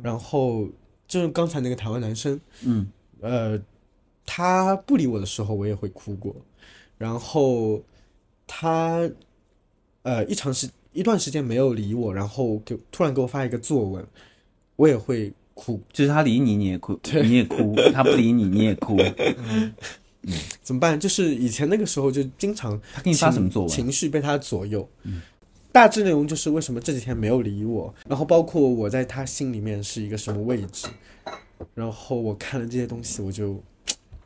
[0.00, 0.68] 然后
[1.08, 2.86] 就是刚才那个台湾男生，嗯，
[3.20, 3.58] 呃，
[4.24, 6.34] 他不理我的时候，我也会哭过。
[6.98, 7.82] 然后
[8.46, 9.10] 他
[10.02, 14.06] 呃一长时一段时间没有理我，然后给突然给我发一个作文，
[14.76, 15.32] 我也会。
[15.54, 18.96] 哭，就是他理你你也哭，你也哭；他不理你你也哭。
[19.36, 19.72] 嗯，
[20.62, 20.98] 怎么办？
[20.98, 24.88] 就是以前那个时候就经常他给你发什么作文，情绪被他左右。
[25.02, 25.20] 嗯，
[25.70, 30.88] 大致内容就是为什么这几天没有理我，然后包括我在他心里面是一个什么位置，
[31.74, 33.62] 然后我看了这些东西我就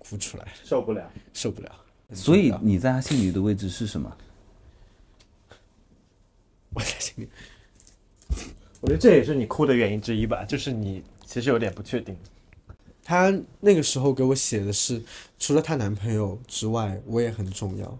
[0.08, 1.70] 哭出来，受不了，受不了。
[2.12, 4.16] 所以你在他心里的位置是什么？
[6.72, 7.28] 我在心里。
[8.80, 12.16] 我觉得这也是你哭的原因之一吧，就是你其实有点不确定。
[13.02, 15.02] 她那个时候给我写的是，
[15.38, 17.98] 除了她男朋友之外，我也很重要。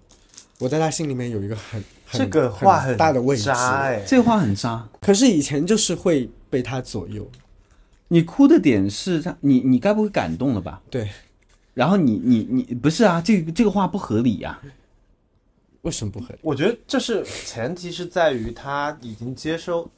[0.59, 1.83] 我在她心里面有一个很
[2.13, 3.51] 这个话很大的位置，
[4.07, 4.89] 这话很渣。
[5.01, 7.29] 可是以前就是会被他左右。
[8.09, 10.81] 你哭的点是他，你你该不会感动了吧？
[10.89, 11.11] 对。
[11.77, 13.21] 然后你你你不是啊？
[13.21, 14.61] 这个这个话不合理呀。
[15.83, 16.39] 为什么不合理？
[16.43, 19.89] 我觉得这是前提是在于他已经接收。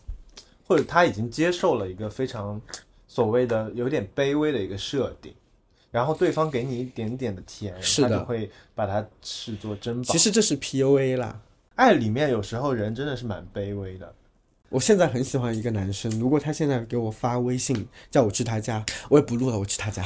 [0.70, 2.61] 或者他已经接受了一个非常
[3.07, 5.33] 所谓的有点卑微的一个设定，
[5.91, 10.12] 然后对方给你一点点的甜，他就会把它视作珍宝。
[10.12, 11.41] 其实这是 PUA 啦，
[11.76, 14.14] 爱里面有时候人真的是蛮卑微的。
[14.68, 20.05] 我现在很喜欢一个男生，如果他现在给我发微信叫我去他家，我也不录了，我去他家。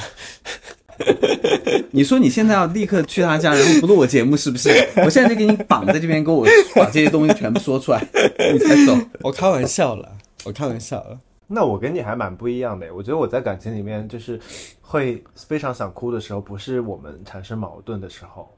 [1.91, 4.71] 你说你现在要立刻去他家，然后不录我节目是不是？
[5.05, 8.07] 我现在就给你绑在这边，给我把这些东西全部说出来，
[8.53, 8.97] 你才走。
[9.23, 10.17] 我开玩笑了。
[10.45, 12.93] 我开玩笑了，那我跟你还蛮不一样的。
[12.93, 14.41] 我觉得我在感情里面就是
[14.81, 18.53] 会非常想哭的时候，不是我们产生矛盾的时候，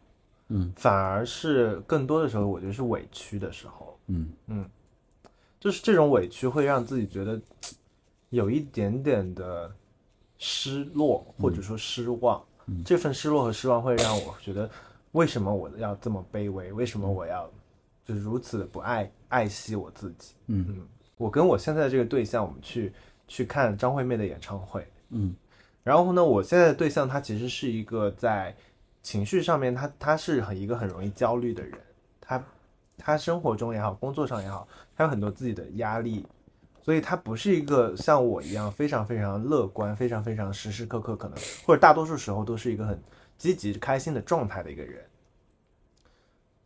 [0.48, 4.64] 嗯，反而是更多的时候，我觉得是委屈的时候，嗯嗯，
[5.60, 7.38] 就是这种委屈会让自己觉得
[8.30, 9.70] 有一点点的
[10.38, 12.42] 失落或者说失望。
[12.84, 14.70] 这份失落和失望会让我觉得，
[15.12, 16.72] 为什么我要这么卑微？
[16.72, 17.50] 为什么我要
[18.04, 20.34] 就是如此的不爱爱惜我自己？
[20.46, 20.88] 嗯嗯。
[21.16, 22.92] 我跟我现在的这个对象，我们去
[23.28, 25.32] 去看张惠妹的演唱会，嗯，
[25.82, 28.54] 然后呢，我现在的对象他其实是一个在
[29.00, 31.78] 情绪上面，他他是很一个很容易焦虑的人，
[32.20, 32.44] 他
[32.98, 34.66] 他生活中也好，工作上也好，
[34.96, 36.26] 他有很多自己的压力，
[36.84, 43.02] 所以他不是一个像我一样非常非常乐观，非常非常时时刻刻可能或者大多数时候都是一个很
[43.38, 45.02] 积极开心的状态的一个人。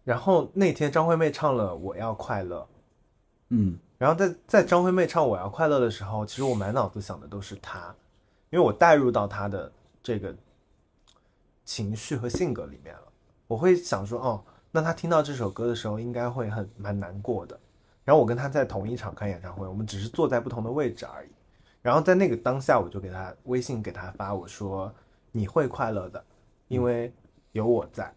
[0.02, 2.60] 然后那天张惠妹唱了《我要快乐》，
[3.50, 3.78] 嗯。
[3.96, 7.94] 然后在在张惠妹唱《我要快乐》的时候，其实我满脑子想的都是她，
[8.50, 10.34] 因为我带入到她的这个
[11.64, 13.02] 情绪和性格里面了。
[13.46, 17.58] 我会想说，哦，那她听到这首歌的时候，应该会很蛮难过的。
[18.08, 21.28] 然后我跟他在同一场看演唱会，我们只是坐在不同的位置而已。
[21.82, 24.90] 然后在那个当下，我就给他微信给他发，我说
[25.30, 26.24] 你会快乐的，
[26.68, 27.12] 因为
[27.52, 28.10] 有我在。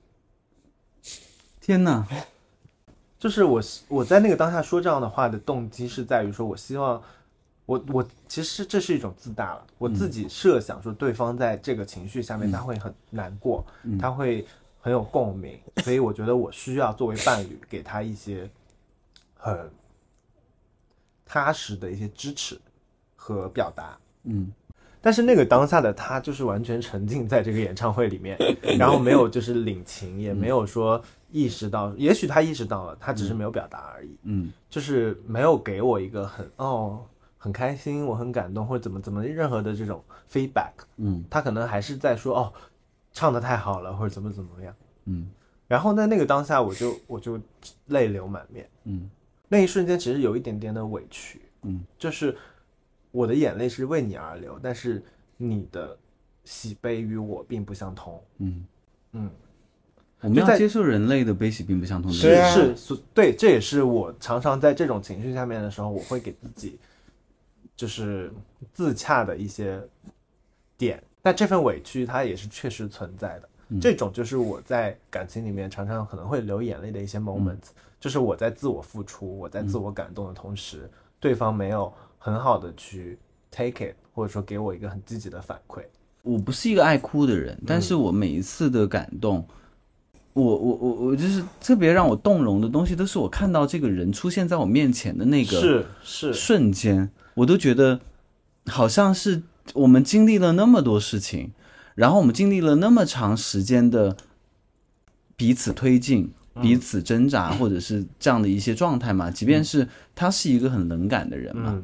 [1.59, 2.07] 天哪，
[3.19, 7.03] 就是我我在那个当下说这样的话的动机是在于说，我希望
[7.65, 13.61] 我我其实这是一种自大了，我自己设想说对方在这个情绪下面他会很难过，
[13.99, 14.47] 他会
[14.79, 18.49] 很有共鸣，所以我觉得我需要作为伴侣给他一些
[19.35, 19.69] 很
[21.31, 22.59] 踏实的一些支持
[23.15, 23.97] 和表达。
[24.23, 24.51] 嗯，
[24.99, 28.37] 但是那个当下的他就是完全沉浸在这个演唱会里面，
[28.77, 31.01] 然后没有就是领情，也没有说
[31.31, 34.17] 意识到，也许他意识到了，他只是没有表达而已。
[34.23, 34.51] 嗯。
[34.69, 37.01] 就是没有给我一个很哦
[37.37, 41.23] 很开心，我很感动或者怎么怎么任何的这种 feedback，嗯。
[41.29, 42.53] 他可能还是在说哦
[43.13, 44.75] 唱的太好了或者怎么怎么样。
[45.05, 45.31] 嗯。
[45.69, 47.39] 然后在那个当下，我就我就
[47.87, 49.09] 泪流满面，嗯
[49.51, 52.37] 那一瞬间其实有一点点的委屈，嗯，就是
[53.11, 55.03] 我的眼泪是为你而流，但是
[55.35, 55.97] 你的
[56.45, 58.23] 喜悲与我并不相同。
[58.37, 58.65] 嗯，
[59.11, 59.29] 嗯，
[60.21, 66.79] 我们要接受人类的悲喜并不相同是是，对，这也是我常常在这种情绪下面的时候，我会给自己
[67.75, 68.31] 就是
[68.71, 69.81] 自洽的一些
[70.77, 71.03] 点。
[71.21, 73.49] 但这份委屈它也是确实存在的，
[73.79, 77.59] 这种就是我在感情里面常常可能会流眼泪的一些 moment，、
[77.99, 83.17] 就是我在自我付出，我在自我感动的同时，对方没有很好的去
[83.51, 85.81] take it，或者说给我一个很积极的反馈。
[86.23, 89.43] 我不是一个爱哭的人，但是我每一次的感动，
[90.33, 97.99] 我我我我就是特别让我动容的东西，都是我看到这个人出现在我面前的那个是是，瞬间，我都觉得
[98.67, 99.41] 好像是
[99.73, 101.51] 我们经历了那么多事情，
[102.01, 104.17] 然后我们经历了那么长时间的
[105.35, 109.29] 彼此推进、彼此挣扎，或者是这样的一些状态嘛。
[109.29, 111.83] 即便是他是一个很冷感的人嘛，嗯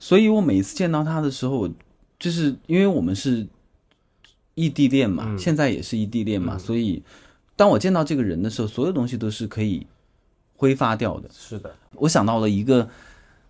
[0.00, 1.70] 所以我每一次见到他的时候，我
[2.18, 3.46] 就是因为我们是
[4.56, 7.00] 异地恋嘛，嗯现在也是异地恋嘛，所以
[7.54, 9.86] 当我见到这个人的时候，所有东西都是可以
[10.56, 11.30] 挥发掉的。
[11.32, 12.88] 是的，我想到了一个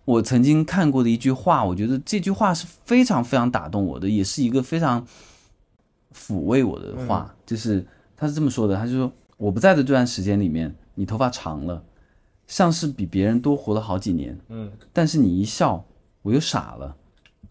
[0.05, 5.07] 我曾经看过的一句话，我觉得这句话是非常非常打动我的，也是一个非常
[6.19, 7.33] 抚慰我的话。
[7.45, 7.85] 就是
[8.17, 11.81] 他是这么说的，他就说：“我不在的这段时间里面，你头发长了，
[12.47, 14.37] 像是比别人多活了好几年。
[14.49, 15.85] 嗯但是你一笑，
[16.21, 16.95] 我又傻了，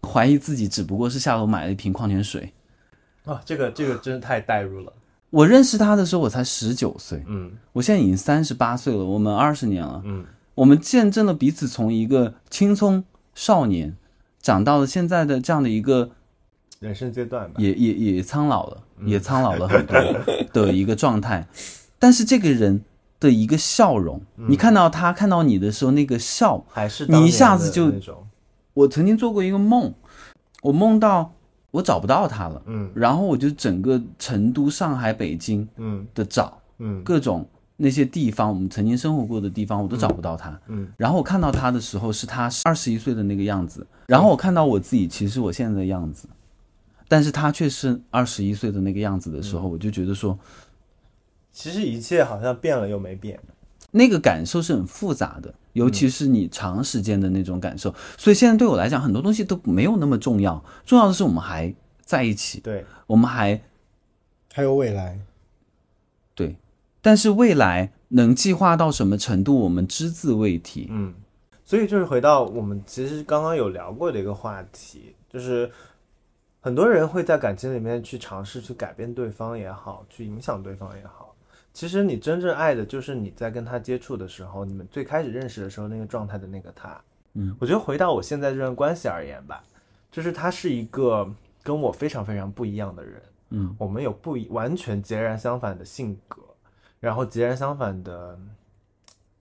[0.07, 2.53] 怀疑自己只不过是下楼买了一瓶矿泉水。
[3.25, 4.93] 啊，这个这个真是太代入了。
[5.31, 10.01] 我认识他的时候，我才十九岁，嗯我现在已经三十八岁了，我们二十年了。
[10.05, 13.03] 嗯我们见证了彼此从一个青葱
[13.33, 13.95] 少年，
[14.41, 16.11] 长到了现在的这样的一个
[16.79, 17.55] 人生阶段吧。
[17.57, 19.95] 也也也苍老了，也苍老了很多
[20.53, 21.47] 的一个状态。
[21.97, 22.81] 但是这个人
[23.19, 27.91] 的一个笑容，你看到他看到你的时候，那个笑，还是你一下子就
[28.73, 29.93] 我曾经做过一个梦，
[30.61, 31.33] 我梦到
[31.71, 40.57] 我找不到他了，嗯然后我就整个成都、上海、北京嗯的找嗯各种那些地方，我们曾经生活过的地方，我都找不到他。
[40.67, 46.29] 嗯然后我看到他的时候，是他二十一岁的那个样子，然后我看到我自己，其实我现在的样子，
[47.09, 50.39] 但是他却是二十一岁的那个样子的时候，我就觉得说，
[51.51, 53.37] 其实一切好像变了又没变。
[53.91, 57.93] 那个感受是很复杂的，尤其是你长时间的那种感受。
[58.17, 61.73] 所以现在对我来讲，很多东西都没有那么重要，重要的是我们还
[62.05, 63.59] 在一起，对，我们还
[64.53, 65.19] 还有未来，
[66.35, 66.55] 对，
[67.01, 70.87] 但是未来能计划到什么程度，我们只字未提。
[70.91, 71.15] 嗯，
[71.65, 75.71] 所以就是回到我们其实刚刚有聊过的一个话题，就是
[76.69, 81.35] 很多人会在感情里面去尝试去改变对方也好，去影响对方也好。
[81.73, 87.01] 其实你真正爱的就是你在跟他接触的时候，你们最开始认识的时候那个状态的那个他。
[87.33, 89.63] 嗯，我觉得回到我现在这段关系而言吧，
[90.11, 91.27] 就是他是一个
[91.63, 93.19] 跟我非常非常不一样的人。
[93.49, 96.39] 嗯，我们有不一完全截然相反的性格，
[96.99, 98.37] 然后截然相反的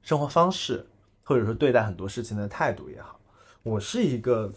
[0.00, 0.86] 生活方式，
[1.24, 3.20] 或者说对待很多事情的态度也好。
[3.62, 4.50] 我是一个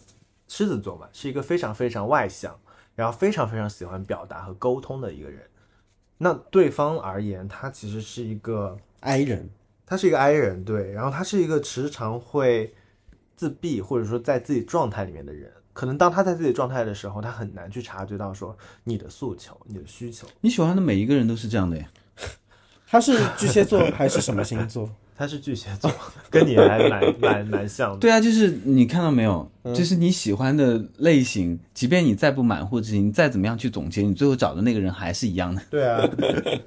[0.48, 2.58] 狮子座嘛，是一个非常非常外向，
[2.94, 5.42] 然后非常非常喜欢表达和沟通的一个人。
[6.18, 9.50] 那对方而言，他其实是一个 i 人，
[9.84, 12.74] 他是一个 I 人，对，然后他是一个时常会
[13.34, 15.52] 自闭或者说在自己状态里面的人。
[15.72, 20.28] 可能当他在自己状态的时候，他很难去察觉到说你的诉求、你的需求。
[20.40, 21.88] 你喜欢的每一个人都是这样的呀。
[22.86, 24.88] 他是巨蟹座还是什么星座？
[25.22, 25.88] 他是巨蟹座，
[26.28, 27.98] 跟你还蛮蛮蛮像的。
[28.00, 35.62] 对啊，就是你看到没有，就是你喜欢的类型，即便你再不满，或者是你再怎么样去总结，你最后找的那个人还是一样的。
[35.70, 36.02] 对啊，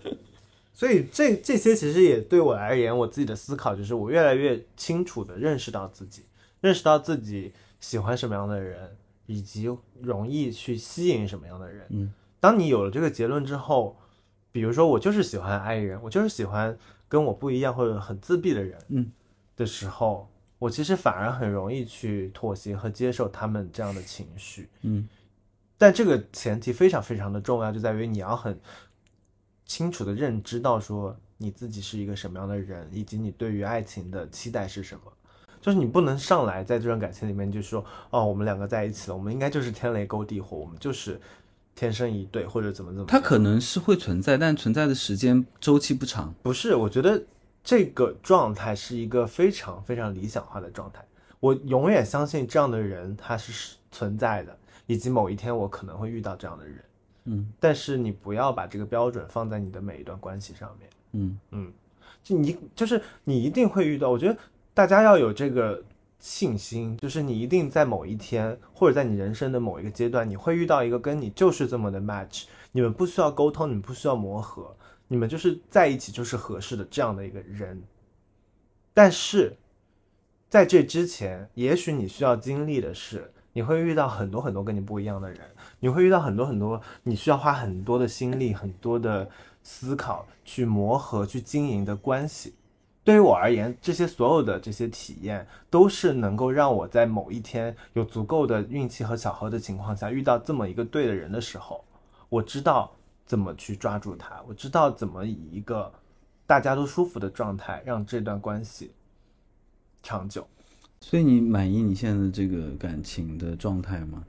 [0.74, 6.22] 所以这这些其实也对我而言，我自己的思考就是我越来越清楚的认识到自己，
[6.62, 7.52] 认识到自己
[7.82, 8.96] 喜欢什么样的人，
[9.26, 9.70] 以及
[10.02, 11.86] 容易去吸引什么样的人。
[11.90, 13.98] 嗯，当你有了这个结论之后，
[14.54, 16.78] 比如说我就是喜欢 I 人，我就是喜欢
[17.08, 19.12] 跟我不一样或者很自闭的人，嗯
[19.56, 20.30] 的时候，
[20.60, 24.70] 我其实反而很容易去妥协和接受他们这样的情绪。
[24.82, 25.08] 嗯
[25.78, 28.58] 但这个前提非常非常的重要，就在于你要很
[29.66, 35.12] 清楚的认知到说你自己是一个什么样的人，以及你对于爱情的期待是什么。
[35.62, 41.20] 就是你不能上来在这段感情里面就说哦，我们两个在一起了，我们应该就是天雷勾地火，我们就是
[41.76, 43.08] 天生一对，或者怎么怎么样。
[43.08, 46.34] 它可能是会存在，但存在的时间周期不长。
[46.42, 47.22] 不是，我觉得
[47.64, 51.06] 这个状态是一个非常非常理想化的状态。
[51.42, 54.58] 我永远相信这样的人他是存在的，
[54.88, 56.84] 以及某一天我可能会遇到这样的人。
[57.26, 60.90] 嗯但是你不要把这个标准放在你的每一段关系上面。
[61.14, 61.74] 嗯嗯，
[62.24, 64.38] 就你就是你一定会遇到，我觉得
[64.74, 65.84] 大家要有这个
[66.26, 74.76] 信心，就是你一定在某一天或者在你人生的某一个阶段，你会遇到一个跟你就是这么的 match，你们不需要沟通，你们不需要磨合，
[75.08, 77.84] 你们就是在一起就是合适的这样的一个人。
[78.92, 79.56] 但是
[80.50, 85.40] 在这之前，也许你需要经历的是，你会遇到很多很多跟你不一样的人，
[85.80, 89.30] 你会遇到很多很多你需要花很多的心力、很多的
[89.62, 92.56] 思考去磨合、去经营的关系。
[93.06, 101.86] 对于我而言，这些所有的这些体验，都是能够让我在某一天有足够的运气和巧合的情况下，遇到这么一个对的人的时候，
[102.30, 102.92] 我知道
[103.24, 105.94] 怎么去抓住他，我知道怎么以一个
[106.48, 108.92] 大家都舒服的状态，让这段关系
[110.02, 110.48] 长久。
[111.00, 114.24] 所以你满意你现在的这个感情的状态吗？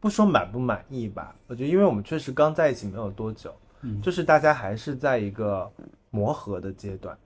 [0.00, 3.54] 不说满不满意吧，我觉得因为我们确实刚在一起没有多久，
[4.02, 5.72] 就是大家还是在一个
[6.12, 7.18] 磨合的阶段，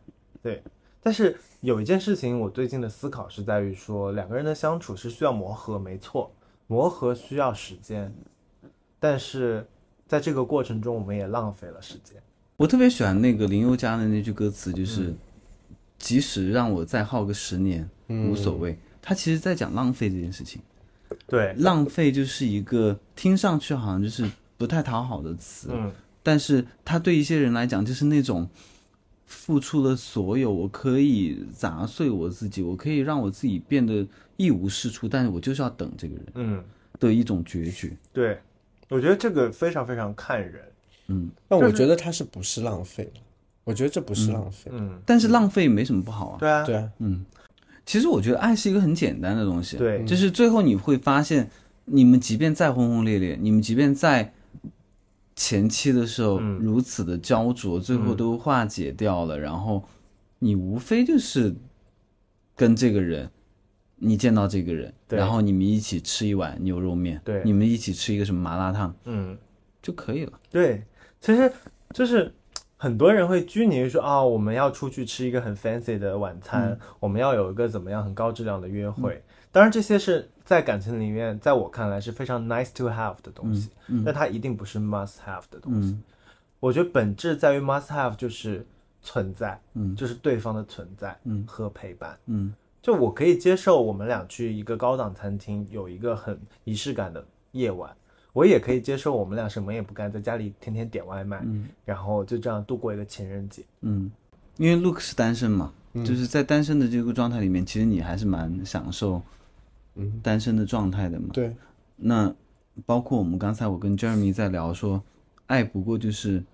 [0.42, 0.62] 对。
[1.02, 6.32] 但是有一件事情，我最近的思考是在于说，两个人的相处是需要磨合，没错，
[6.66, 8.12] 磨合需要时间，
[8.98, 9.64] 但是
[10.08, 12.16] 在这个过程中，我们也浪费了时间。
[12.56, 15.14] 我特别喜欢那个林宥嘉的那句歌词，就是、
[15.98, 18.76] 即使让我再耗个十年、无所谓。
[19.00, 20.60] 他其实在讲浪费这件事情，
[21.28, 25.92] 对，浪费就是一个听上去好像就是不太讨好的词，嗯，
[26.24, 28.48] 但是他对一些人来讲就是那种
[29.26, 34.06] 付出了所有，我可以砸碎我自己，我可以让我自己变得
[34.36, 36.64] 一无是处，但是我就是要等这个人嗯，
[36.98, 37.94] 的一种决绝。
[38.12, 38.38] 对，
[38.88, 40.62] 我觉得这个非常非常看人，
[41.08, 43.20] 嗯，那我觉得他是不是浪费了？
[43.64, 44.70] 我觉得这不是浪费。
[44.72, 46.38] 嗯，但是浪费没什么不好啊。
[46.38, 47.24] 对啊，对啊，嗯。
[47.84, 50.04] 其实我觉得爱是一个很简单的东西，对。
[50.04, 51.48] 就是最后你会发现，
[51.84, 54.32] 你们即便再轰轰烈烈，你们即便在
[55.36, 59.84] 前期的时候嗯如此的焦灼，最后都化解掉了，然后
[60.40, 61.54] 你无非就是
[62.56, 63.30] 跟这个人，
[63.96, 69.38] 你见到这个人，对然后你们一起吃一碗牛肉面，对你们一起吃一个什么麻辣烫嗯。
[69.82, 70.32] 就可以了。
[70.50, 70.82] 对，
[71.20, 71.52] 其实
[71.94, 72.34] 就是
[72.76, 79.22] 很多人会拘泥于说啊、我们要出去吃一个很 fancy 的晚餐，我们要有一个怎么样很高质量的约会。
[79.52, 83.68] 当然，这些是在感情里面，在我看来是非常 nice to have 的东西，
[84.04, 85.90] 但它一定不是 must have 的东西。
[85.90, 86.02] 嗯。
[86.60, 88.64] 我觉得本质在于 must have 就是
[89.02, 89.94] 存在，嗯。
[89.96, 91.44] 就是对方的存在，嗯。
[91.48, 92.16] 和陪伴。
[92.26, 92.54] 嗯。
[92.80, 97.90] 就我可以接受我们俩去一个高档餐厅，有一个很仪式感的夜晚，
[98.32, 101.68] 我也可以接受我们俩什么也不干，在家里天天点外卖，嗯。
[101.84, 103.64] 然后就这样度过一个情人节。
[103.80, 104.08] 嗯，
[104.58, 109.20] 因为 Luke 是单身嘛，就是在单身的这个状态里面，其实你还是蛮享受
[109.96, 111.30] 嗯，单身的状态的嘛。
[111.32, 111.54] 对，
[111.96, 112.34] 那
[112.84, 115.02] 包括我们刚才我跟 Jeremy 在聊说，
[115.46, 116.44] 爱不过就是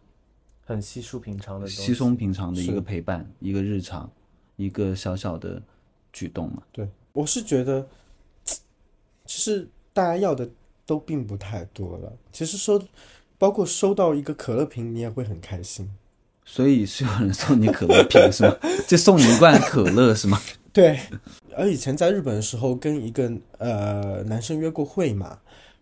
[0.64, 1.66] 很稀疏平常的。
[1.66, 4.10] 稀松平常的一个陪伴，一个日常，
[4.56, 5.60] 一个小小的
[6.12, 6.62] 举动嘛。
[6.72, 7.86] 对，我是觉得，
[9.26, 10.48] 其实大家要的
[10.86, 12.12] 都并不太多了。
[12.30, 12.80] 其实收，
[13.38, 15.90] 包括收到一个可乐瓶，你也会很开心。
[16.44, 18.56] 所以是有人送你可乐瓶是吗？
[18.86, 20.40] 就送你一罐可乐是吗？
[20.72, 20.98] 对，
[21.56, 25.38] 而以前在日本的时候，跟一个呃男生约过会嘛，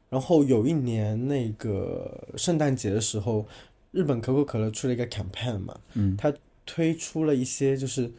[0.08, 3.46] 然后有一年那个圣诞节的时候，
[3.92, 6.32] 日本可口可乐出了一个 campaign 嘛，嗯，他
[6.66, 8.10] 推出了一些就是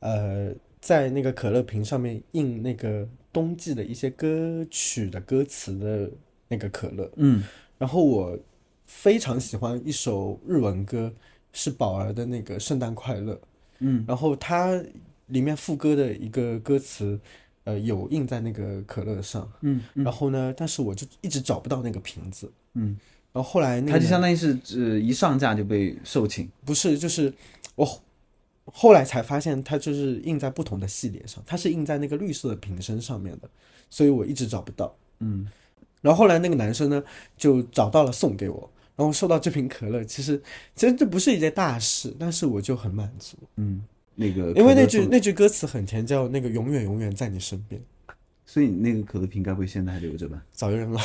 [0.00, 6.10] 呃在那个可乐瓶上面印那个冬季的一些歌曲的歌词的
[6.48, 7.42] 那个可乐，嗯
[7.78, 8.38] 然后我
[8.86, 11.12] 非常喜欢一首日文歌，
[11.52, 13.34] 是宝儿的那个《圣诞快乐》。
[13.80, 14.80] 嗯然后它
[15.26, 17.18] 里面副歌的一个歌词，
[17.64, 19.50] 呃，有印在那个可乐上。
[19.62, 22.50] 嗯然后呢，但是我就一直找不到那个瓶子。
[22.74, 22.96] 嗯，
[23.32, 26.48] 然后后来那它就相当于是呃一上架就被售罄。
[26.64, 27.32] 不是，就是
[27.74, 28.02] 我
[28.66, 33.48] 后来才发现它就是印在不同的系列上，它是印在那个绿色的瓶身上面的，
[33.90, 34.94] 所以我一直找不到。
[35.20, 35.48] 嗯，
[36.00, 37.02] 然后后来那个男生呢
[37.36, 40.42] 就找到了送给我，然后收到这瓶可乐，其实
[40.74, 43.36] 其实这不是一件大事，但是我就很满足，
[44.14, 47.80] 那个因为那句那句歌词很甜，叫那个永远永远在你身边，
[48.46, 50.42] 所以那个可乐瓶该不会现在还留着吧？
[50.52, 51.00] 早就扔了。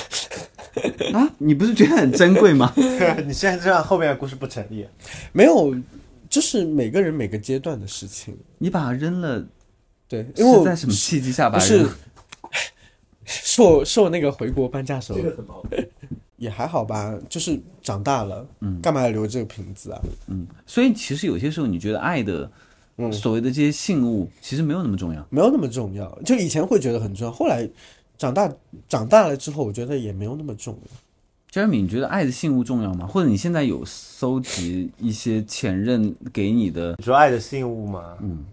[1.13, 2.71] 啊，你不是觉得很珍贵吗？
[3.25, 4.87] 你现在这样后面的故事不成立。
[5.31, 5.75] 没有，
[6.29, 8.37] 就是每个人每个阶段的事情。
[8.57, 9.45] 你把它扔了，
[10.07, 11.97] 对，因为在什么契机下把它扔了？
[13.25, 15.19] 是我是我那个回国搬家时候。
[16.37, 20.01] 也还好吧，就是长大了，嗯，干嘛要留这个瓶子啊？
[20.27, 22.49] 嗯，所以其实有些时候你觉得爱的，
[23.01, 25.25] 嗯所谓的这些信物，其实没有那么重要。
[25.29, 27.67] 没有那么重要，就以前会觉得很重要，后来
[28.17, 28.53] 长大
[28.89, 30.89] 长大了之后，我觉得也没有那么重要。
[31.51, 33.07] Jeremy，你觉得爱的信物重要吗？
[33.07, 36.93] 或者你现在有搜集一些前任给你的？
[36.97, 38.17] 你说爱的信物吗？
[38.21, 38.45] 嗯，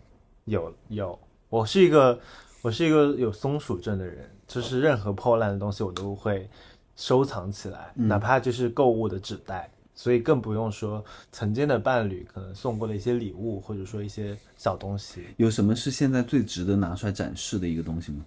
[0.46, 1.18] 有有，
[1.50, 2.18] 我是一个
[2.62, 6.48] 我是一个有松鼠症的人，就是任何破烂的东西我都会
[6.94, 9.68] 收藏起来，哪怕就是购物的纸袋。
[9.96, 15.24] 所以更不用说曾经的伴侣可能送过的一些礼物，或者说一些小东西。
[15.38, 18.24] 有什么是现在最值得拿出来展示的一个东西吗？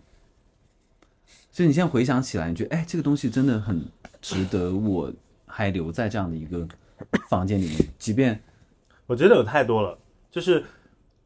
[1.52, 3.82] 就你现在回想起来，你觉得哎，这个东西真的很
[4.22, 5.12] 值得我
[5.46, 6.68] 还留在这样的一个
[7.30, 8.42] 房间里面，即便
[9.06, 9.98] 我觉得有太多了，
[10.32, 10.64] 就是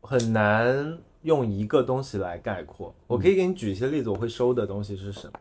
[0.01, 2.93] 很难用一个东西来概括。
[3.07, 5.39] 我可以给你举一些例子，我会收的东西是什么？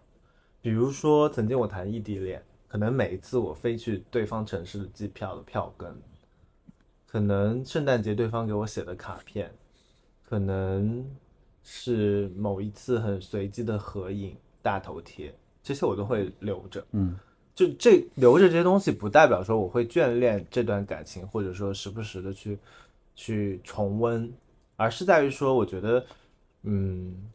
[0.61, 2.43] 比如说，曾经我谈异地恋，
[2.73, 5.95] 可能每一次我飞去对方城市的机票的票根，
[7.07, 9.55] 可能圣诞节对方给我写的卡片，
[10.25, 11.07] 可能
[11.63, 16.83] 是某一次很随机的合影、大头贴，这些我都会留着。
[16.93, 17.15] 嗯，
[17.55, 22.59] 就这留着这些东西，不代表说我会眷恋这段感情，或者说时不时的去
[23.15, 24.33] 去重温，
[24.77, 26.07] 而是在于说，我觉得，
[26.63, 27.31] 嗯，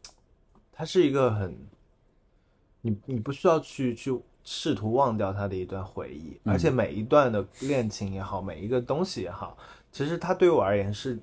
[0.72, 1.56] 它是一个很，
[2.80, 4.20] 你你不需要去去
[4.50, 9.54] 试图忘掉他的一段回忆，而且每一段的恋情也好，每一个东西也好，
[9.92, 11.18] 其实它对我而言是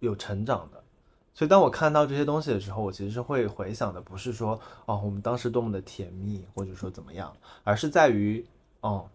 [0.00, 0.84] 有成长的。
[1.32, 8.44] 所以当我看到这些东西的时候，我其实是会回想的，不是说哦我们当时多么的甜蜜，或者说怎么样，而是在于
[8.82, 9.08] 哦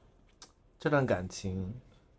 [0.79, 1.71] 这段感情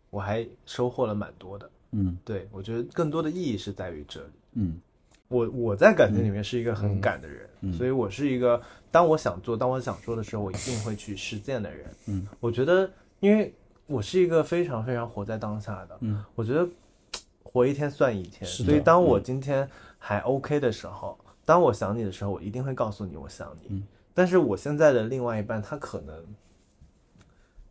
[0.09, 1.69] 我还收获了蛮多的。
[1.91, 4.33] 嗯对我觉得更多的意义是在于这里。
[4.53, 4.79] 嗯
[5.35, 11.85] 我我在感情里面是一个很敢的人，所以我是一个当我想做、当我想说的时候，我一定会去实践的人。
[12.05, 13.53] 嗯，我觉得，因为
[13.85, 16.65] 我是一个非常非常活在当下的，嗯，我觉得
[17.43, 23.83] 活一天算一天，所以当我今天还 OK 的时候，当我想你的时候，我一定会告诉你我想你。
[24.13, 26.15] 但是我现在的另外一半，他可能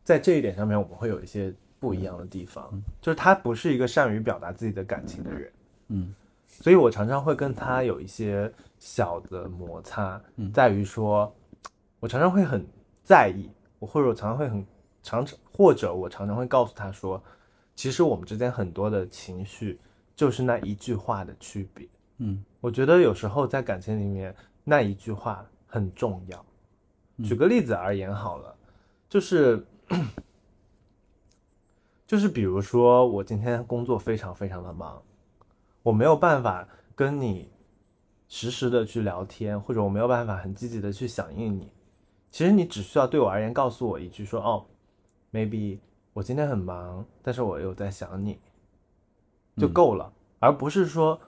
[0.02, 1.50] 在这一点上面，我们会有一些
[1.80, 5.52] 不一样的地方，就是他不是一个善于表达自己的感情的人。
[5.88, 6.14] 嗯
[6.61, 10.20] 所以我常常会跟他有一些小的摩擦，
[10.52, 11.32] 在于说，
[12.00, 12.64] 我常常会很
[13.02, 14.64] 在意，我或者我常常会很
[15.02, 17.22] 常常，或者我常常会告诉他说，
[17.74, 19.78] 其实我们之间很多的情绪
[20.14, 21.86] 就是那一句话的区别。
[22.18, 26.44] 嗯，我觉得有时候在感情里面，那一句话很重要。
[27.22, 28.57] 举个例子而言好了，
[29.09, 29.64] 就是
[32.07, 35.02] 就是比如说我今天工作非常非常的忙。
[35.85, 37.51] 我没有办法跟你
[38.26, 41.70] 实时的去聊天，或者我没有办法很积极的去响应你。
[42.30, 44.64] 其实你只需要对我而言告诉我一句说哦
[45.30, 45.78] ，maybe
[46.14, 48.41] 我今天很忙，但是我有在想你，
[49.57, 51.20] 就够了，而不是说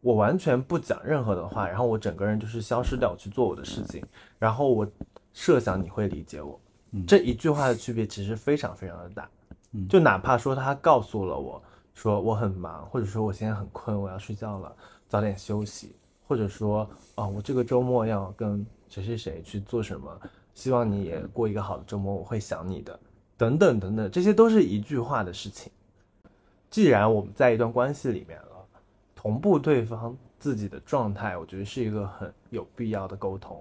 [0.00, 4.02] 我完全不讲任何的话，然后我整个人就是消失掉去做我的事情，
[4.38, 4.90] 然后我
[5.34, 6.58] 设想你会理解我。
[7.06, 9.28] 这一句话的区别其实非常非常的大，
[9.86, 11.62] 就哪怕说他告诉了我。
[11.98, 14.72] 说我很忙，或者说我现在很困，我要睡觉了，
[15.08, 15.96] 早点休息，
[16.28, 16.82] 或者说
[17.16, 20.16] 啊、哦，我这个周末要跟谁谁谁去做什么，
[20.54, 22.96] 希望你也过一个好的周末，我会想你的，
[23.36, 25.72] 等等等等，这些都是一句话的事情。
[26.70, 28.64] 既然我们在一段关系里面了，
[29.16, 33.60] 同步对方自己的状态，我觉得是一个很有必要的沟通。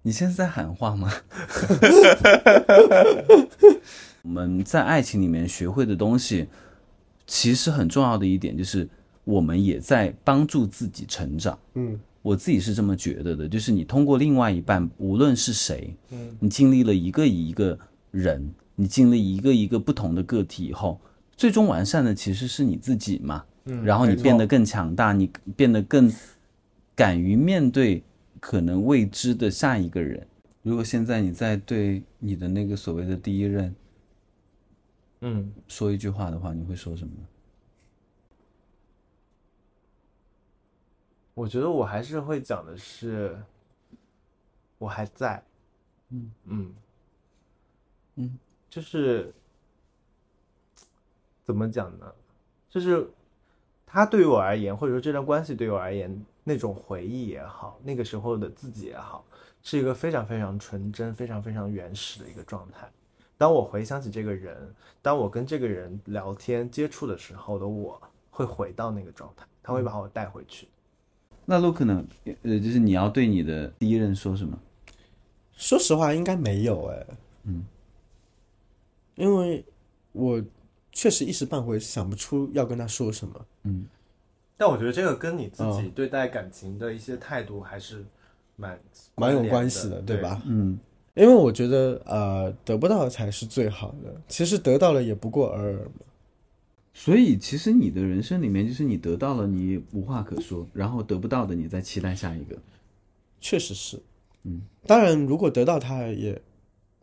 [0.00, 1.12] 你现在在喊话吗？
[4.22, 6.46] 我们在爱情里面学会的东西，
[7.26, 8.88] 其实很重要的一点就是，
[9.24, 11.58] 我们也在帮助自己成长。
[11.74, 17.78] 嗯，我自己是这么觉得的，就是你通过另外一半，无论是谁，嗯，你经历了一个一个
[18.10, 21.00] 人，你经历一个一个不同的个体以后，
[21.36, 23.44] 最终完善的其实是你自己嘛。
[23.66, 26.10] 嗯，然后你变得更强大，你变得更
[26.94, 28.02] 敢于面对
[28.40, 30.26] 可能未知的下一个人。
[30.62, 33.74] 如果现在你在对你的那个所谓的第一任
[35.20, 37.12] 嗯，说一句话的话，你会说什么？
[41.34, 43.40] 我觉得我还是会讲的是，
[44.76, 45.42] 我还在，
[46.10, 46.74] 嗯嗯
[48.16, 48.38] 嗯，
[48.68, 49.32] 就是
[51.44, 52.12] 怎么讲呢？
[52.68, 53.08] 就是
[53.86, 59.24] 他对于我而言，或者说这段关系对于我而言，那种回忆也好，那个时候的自己也好，
[59.62, 62.90] 是一个非常非常纯真、非常非常原始的一个状态。
[63.38, 67.98] 当我回想起这个人，当我跟这个人聊天接触的时候的我，
[68.30, 70.68] 会回到那个状态，他会把我带回去。
[71.44, 72.04] 那 Look 呢？
[72.42, 74.58] 呃，就是你要对你的第一任说什么？
[75.52, 77.06] 说实话，应该没有哎，
[77.44, 77.64] 嗯，
[79.14, 79.64] 因为
[80.12, 80.42] 我
[80.92, 83.46] 确实一时半会想不出要跟他说什么。
[83.62, 83.86] 嗯，
[84.56, 88.04] 但我觉得这个跟你自己嗯对待感情的一些态度还是
[88.56, 88.78] 蛮
[89.14, 90.22] 蛮有关系的，对对？
[90.22, 90.42] 吧？
[90.44, 90.78] 嗯
[91.18, 94.14] 因为我觉得，呃，得不到才是最好的。
[94.28, 96.06] 其实得到了也不过尔尔嘛。
[96.94, 102.56] 所以其实你的人生里面，就是你得到了，你无话可说；然后得不到的，你再期待下一个。
[103.40, 104.00] 确实是，
[104.44, 106.40] 嗯，当然，如果得到它，也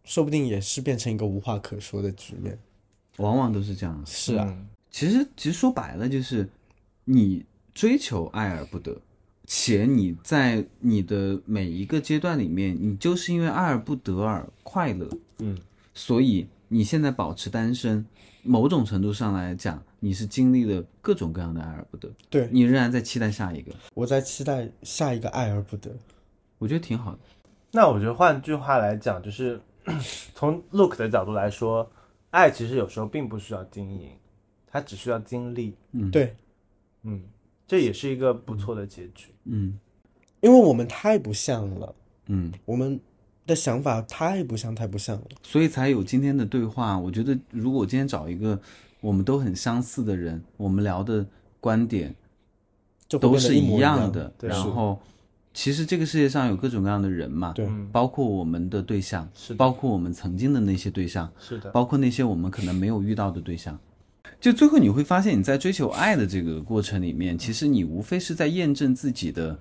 [0.04, 2.58] 说不定也是变成一个无话可说的局面。
[3.18, 4.02] 往往都是这样。
[4.06, 6.50] 是啊，嗯其实，其实说白了就是，
[7.04, 8.98] 你追求爱而不得，
[9.48, 15.08] 且你在你的每一个阶段里面，你就是因为爱而不得而快乐，
[15.40, 15.58] 嗯，
[15.94, 18.06] 所以你现在保持单身，
[18.44, 25.92] 某种程度上来讲，你是经历了各种各样的爱而不得，对，你仍然在期待下一个，我在期待下一个爱而不得。
[26.58, 27.20] 我觉得挺好的。
[27.72, 29.60] 那我觉得换句话来讲，就是
[30.34, 31.92] 从 Look 的角度来说，
[32.32, 34.10] 爱其实有时候并不需要经营，
[34.66, 35.76] 它只需要经历。
[35.92, 36.10] 嗯。
[36.10, 36.34] 对，
[37.04, 37.22] 嗯，
[37.68, 39.28] 这也是一个不错的结局。
[39.46, 39.80] 嗯
[40.42, 41.96] 因为我们太不像了，
[42.28, 43.00] 嗯，我们
[43.48, 45.26] 的想法太不像，太不像了。
[45.42, 47.00] 所以才有今天的对话。
[47.00, 48.60] 我觉得，如果我今天找一个
[49.02, 51.26] 我们都很相似的人，我们聊的
[51.60, 52.14] 观点
[53.10, 54.32] 都是一样样的。
[54.38, 55.00] 对然后，
[55.52, 63.80] 其实这个世界上有各种各样的人嘛，对嗯，包括我们的对象，是包括我们曾经的那些对象，是的，包括那些我们可能没有遇到的对象。
[64.40, 69.58] 就最后你会发现，你在追求爱的这个过程里面，其实你无非是在验证自己的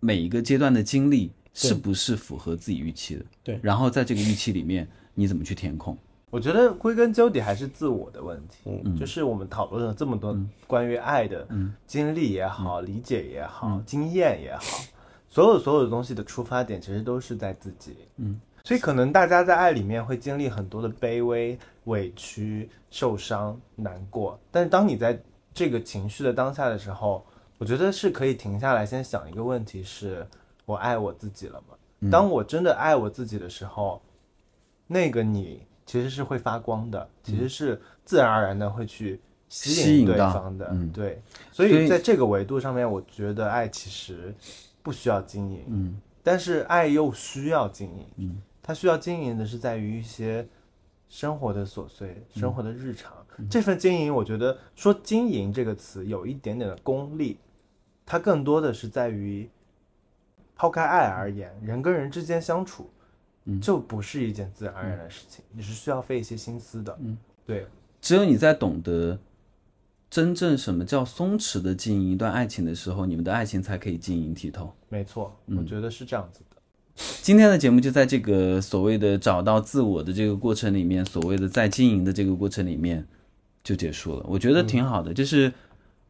[0.00, 3.24] 每一个阶段的经历是不是符合自己预期的。
[3.42, 5.96] 对然后在这个预期里面，你怎么去填空？
[6.30, 8.70] 我觉得归根究底还是自我的问题。
[8.84, 11.48] 嗯就是我们讨论了这么多关于爱的
[11.86, 14.84] 经历也好、理解也好、经验也好，
[15.30, 17.96] 所有所有的东西的出发点其实都是在自己。
[18.16, 18.38] 嗯，
[18.68, 25.18] 所以可能大家在爱里面会经历很多的卑微、委屈、受伤、难过，但是当你在
[25.54, 27.24] 这个情绪的当下的时候，
[27.56, 30.26] 我觉得是可以停下来，先想一个问题：是
[30.66, 32.10] 我爱我自己了吗？
[32.10, 34.02] 当我真的爱我自己的时候，
[34.86, 40.68] 那个你其实是会发光的，其实是自然而然的会去吸引对方的。
[40.72, 44.34] 嗯对，所以在这个维度上面，我觉得爱其实
[44.82, 48.06] 不需要经营，嗯但是爱又需要经营。
[48.16, 50.46] 嗯，它需要经营的是在于一些
[51.08, 53.10] 生活的琐碎、生活的日常。
[53.48, 57.38] 这份经营，我觉得说“经营”这个词有一点点的功利，
[58.04, 59.48] 它更多的是在于
[60.54, 62.90] 抛开爱而言，人跟人之间相处，
[63.58, 66.94] 就不是一件自然而然的事情，你是需要费一些心思的。
[67.00, 67.16] 嗯，
[67.46, 67.66] 对，
[68.02, 69.18] 只有你在懂得
[70.10, 74.74] 真正什么叫松弛的经营一段爱情的时候，你们的爱情才可以晶莹剔透。
[74.90, 76.47] 没错，我觉得是这样子的。
[77.22, 83.06] 今天的节目就在这个所谓的找到自我的这个过程里面，所谓的在经营的这个过程里面
[83.62, 84.24] 就结束了。
[84.28, 85.52] 我觉得挺好的，就是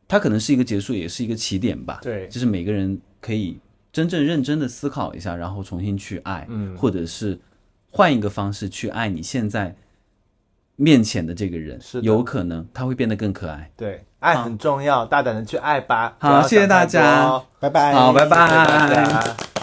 [0.06, 1.98] 它可能是一个结束，也是一个起点吧。
[2.02, 3.58] 对就是每个人可以
[3.92, 7.38] 真正认真的思考一下，然后重新去爱，嗯或者是
[7.90, 9.76] 换一个方式去爱你现在
[10.76, 13.70] 面前的这个人，是有可能他会变得更可爱。
[13.76, 16.16] 对，爱很重要，大胆的去爱吧。
[16.18, 19.57] 好谢谢大家哦拜拜，好拜拜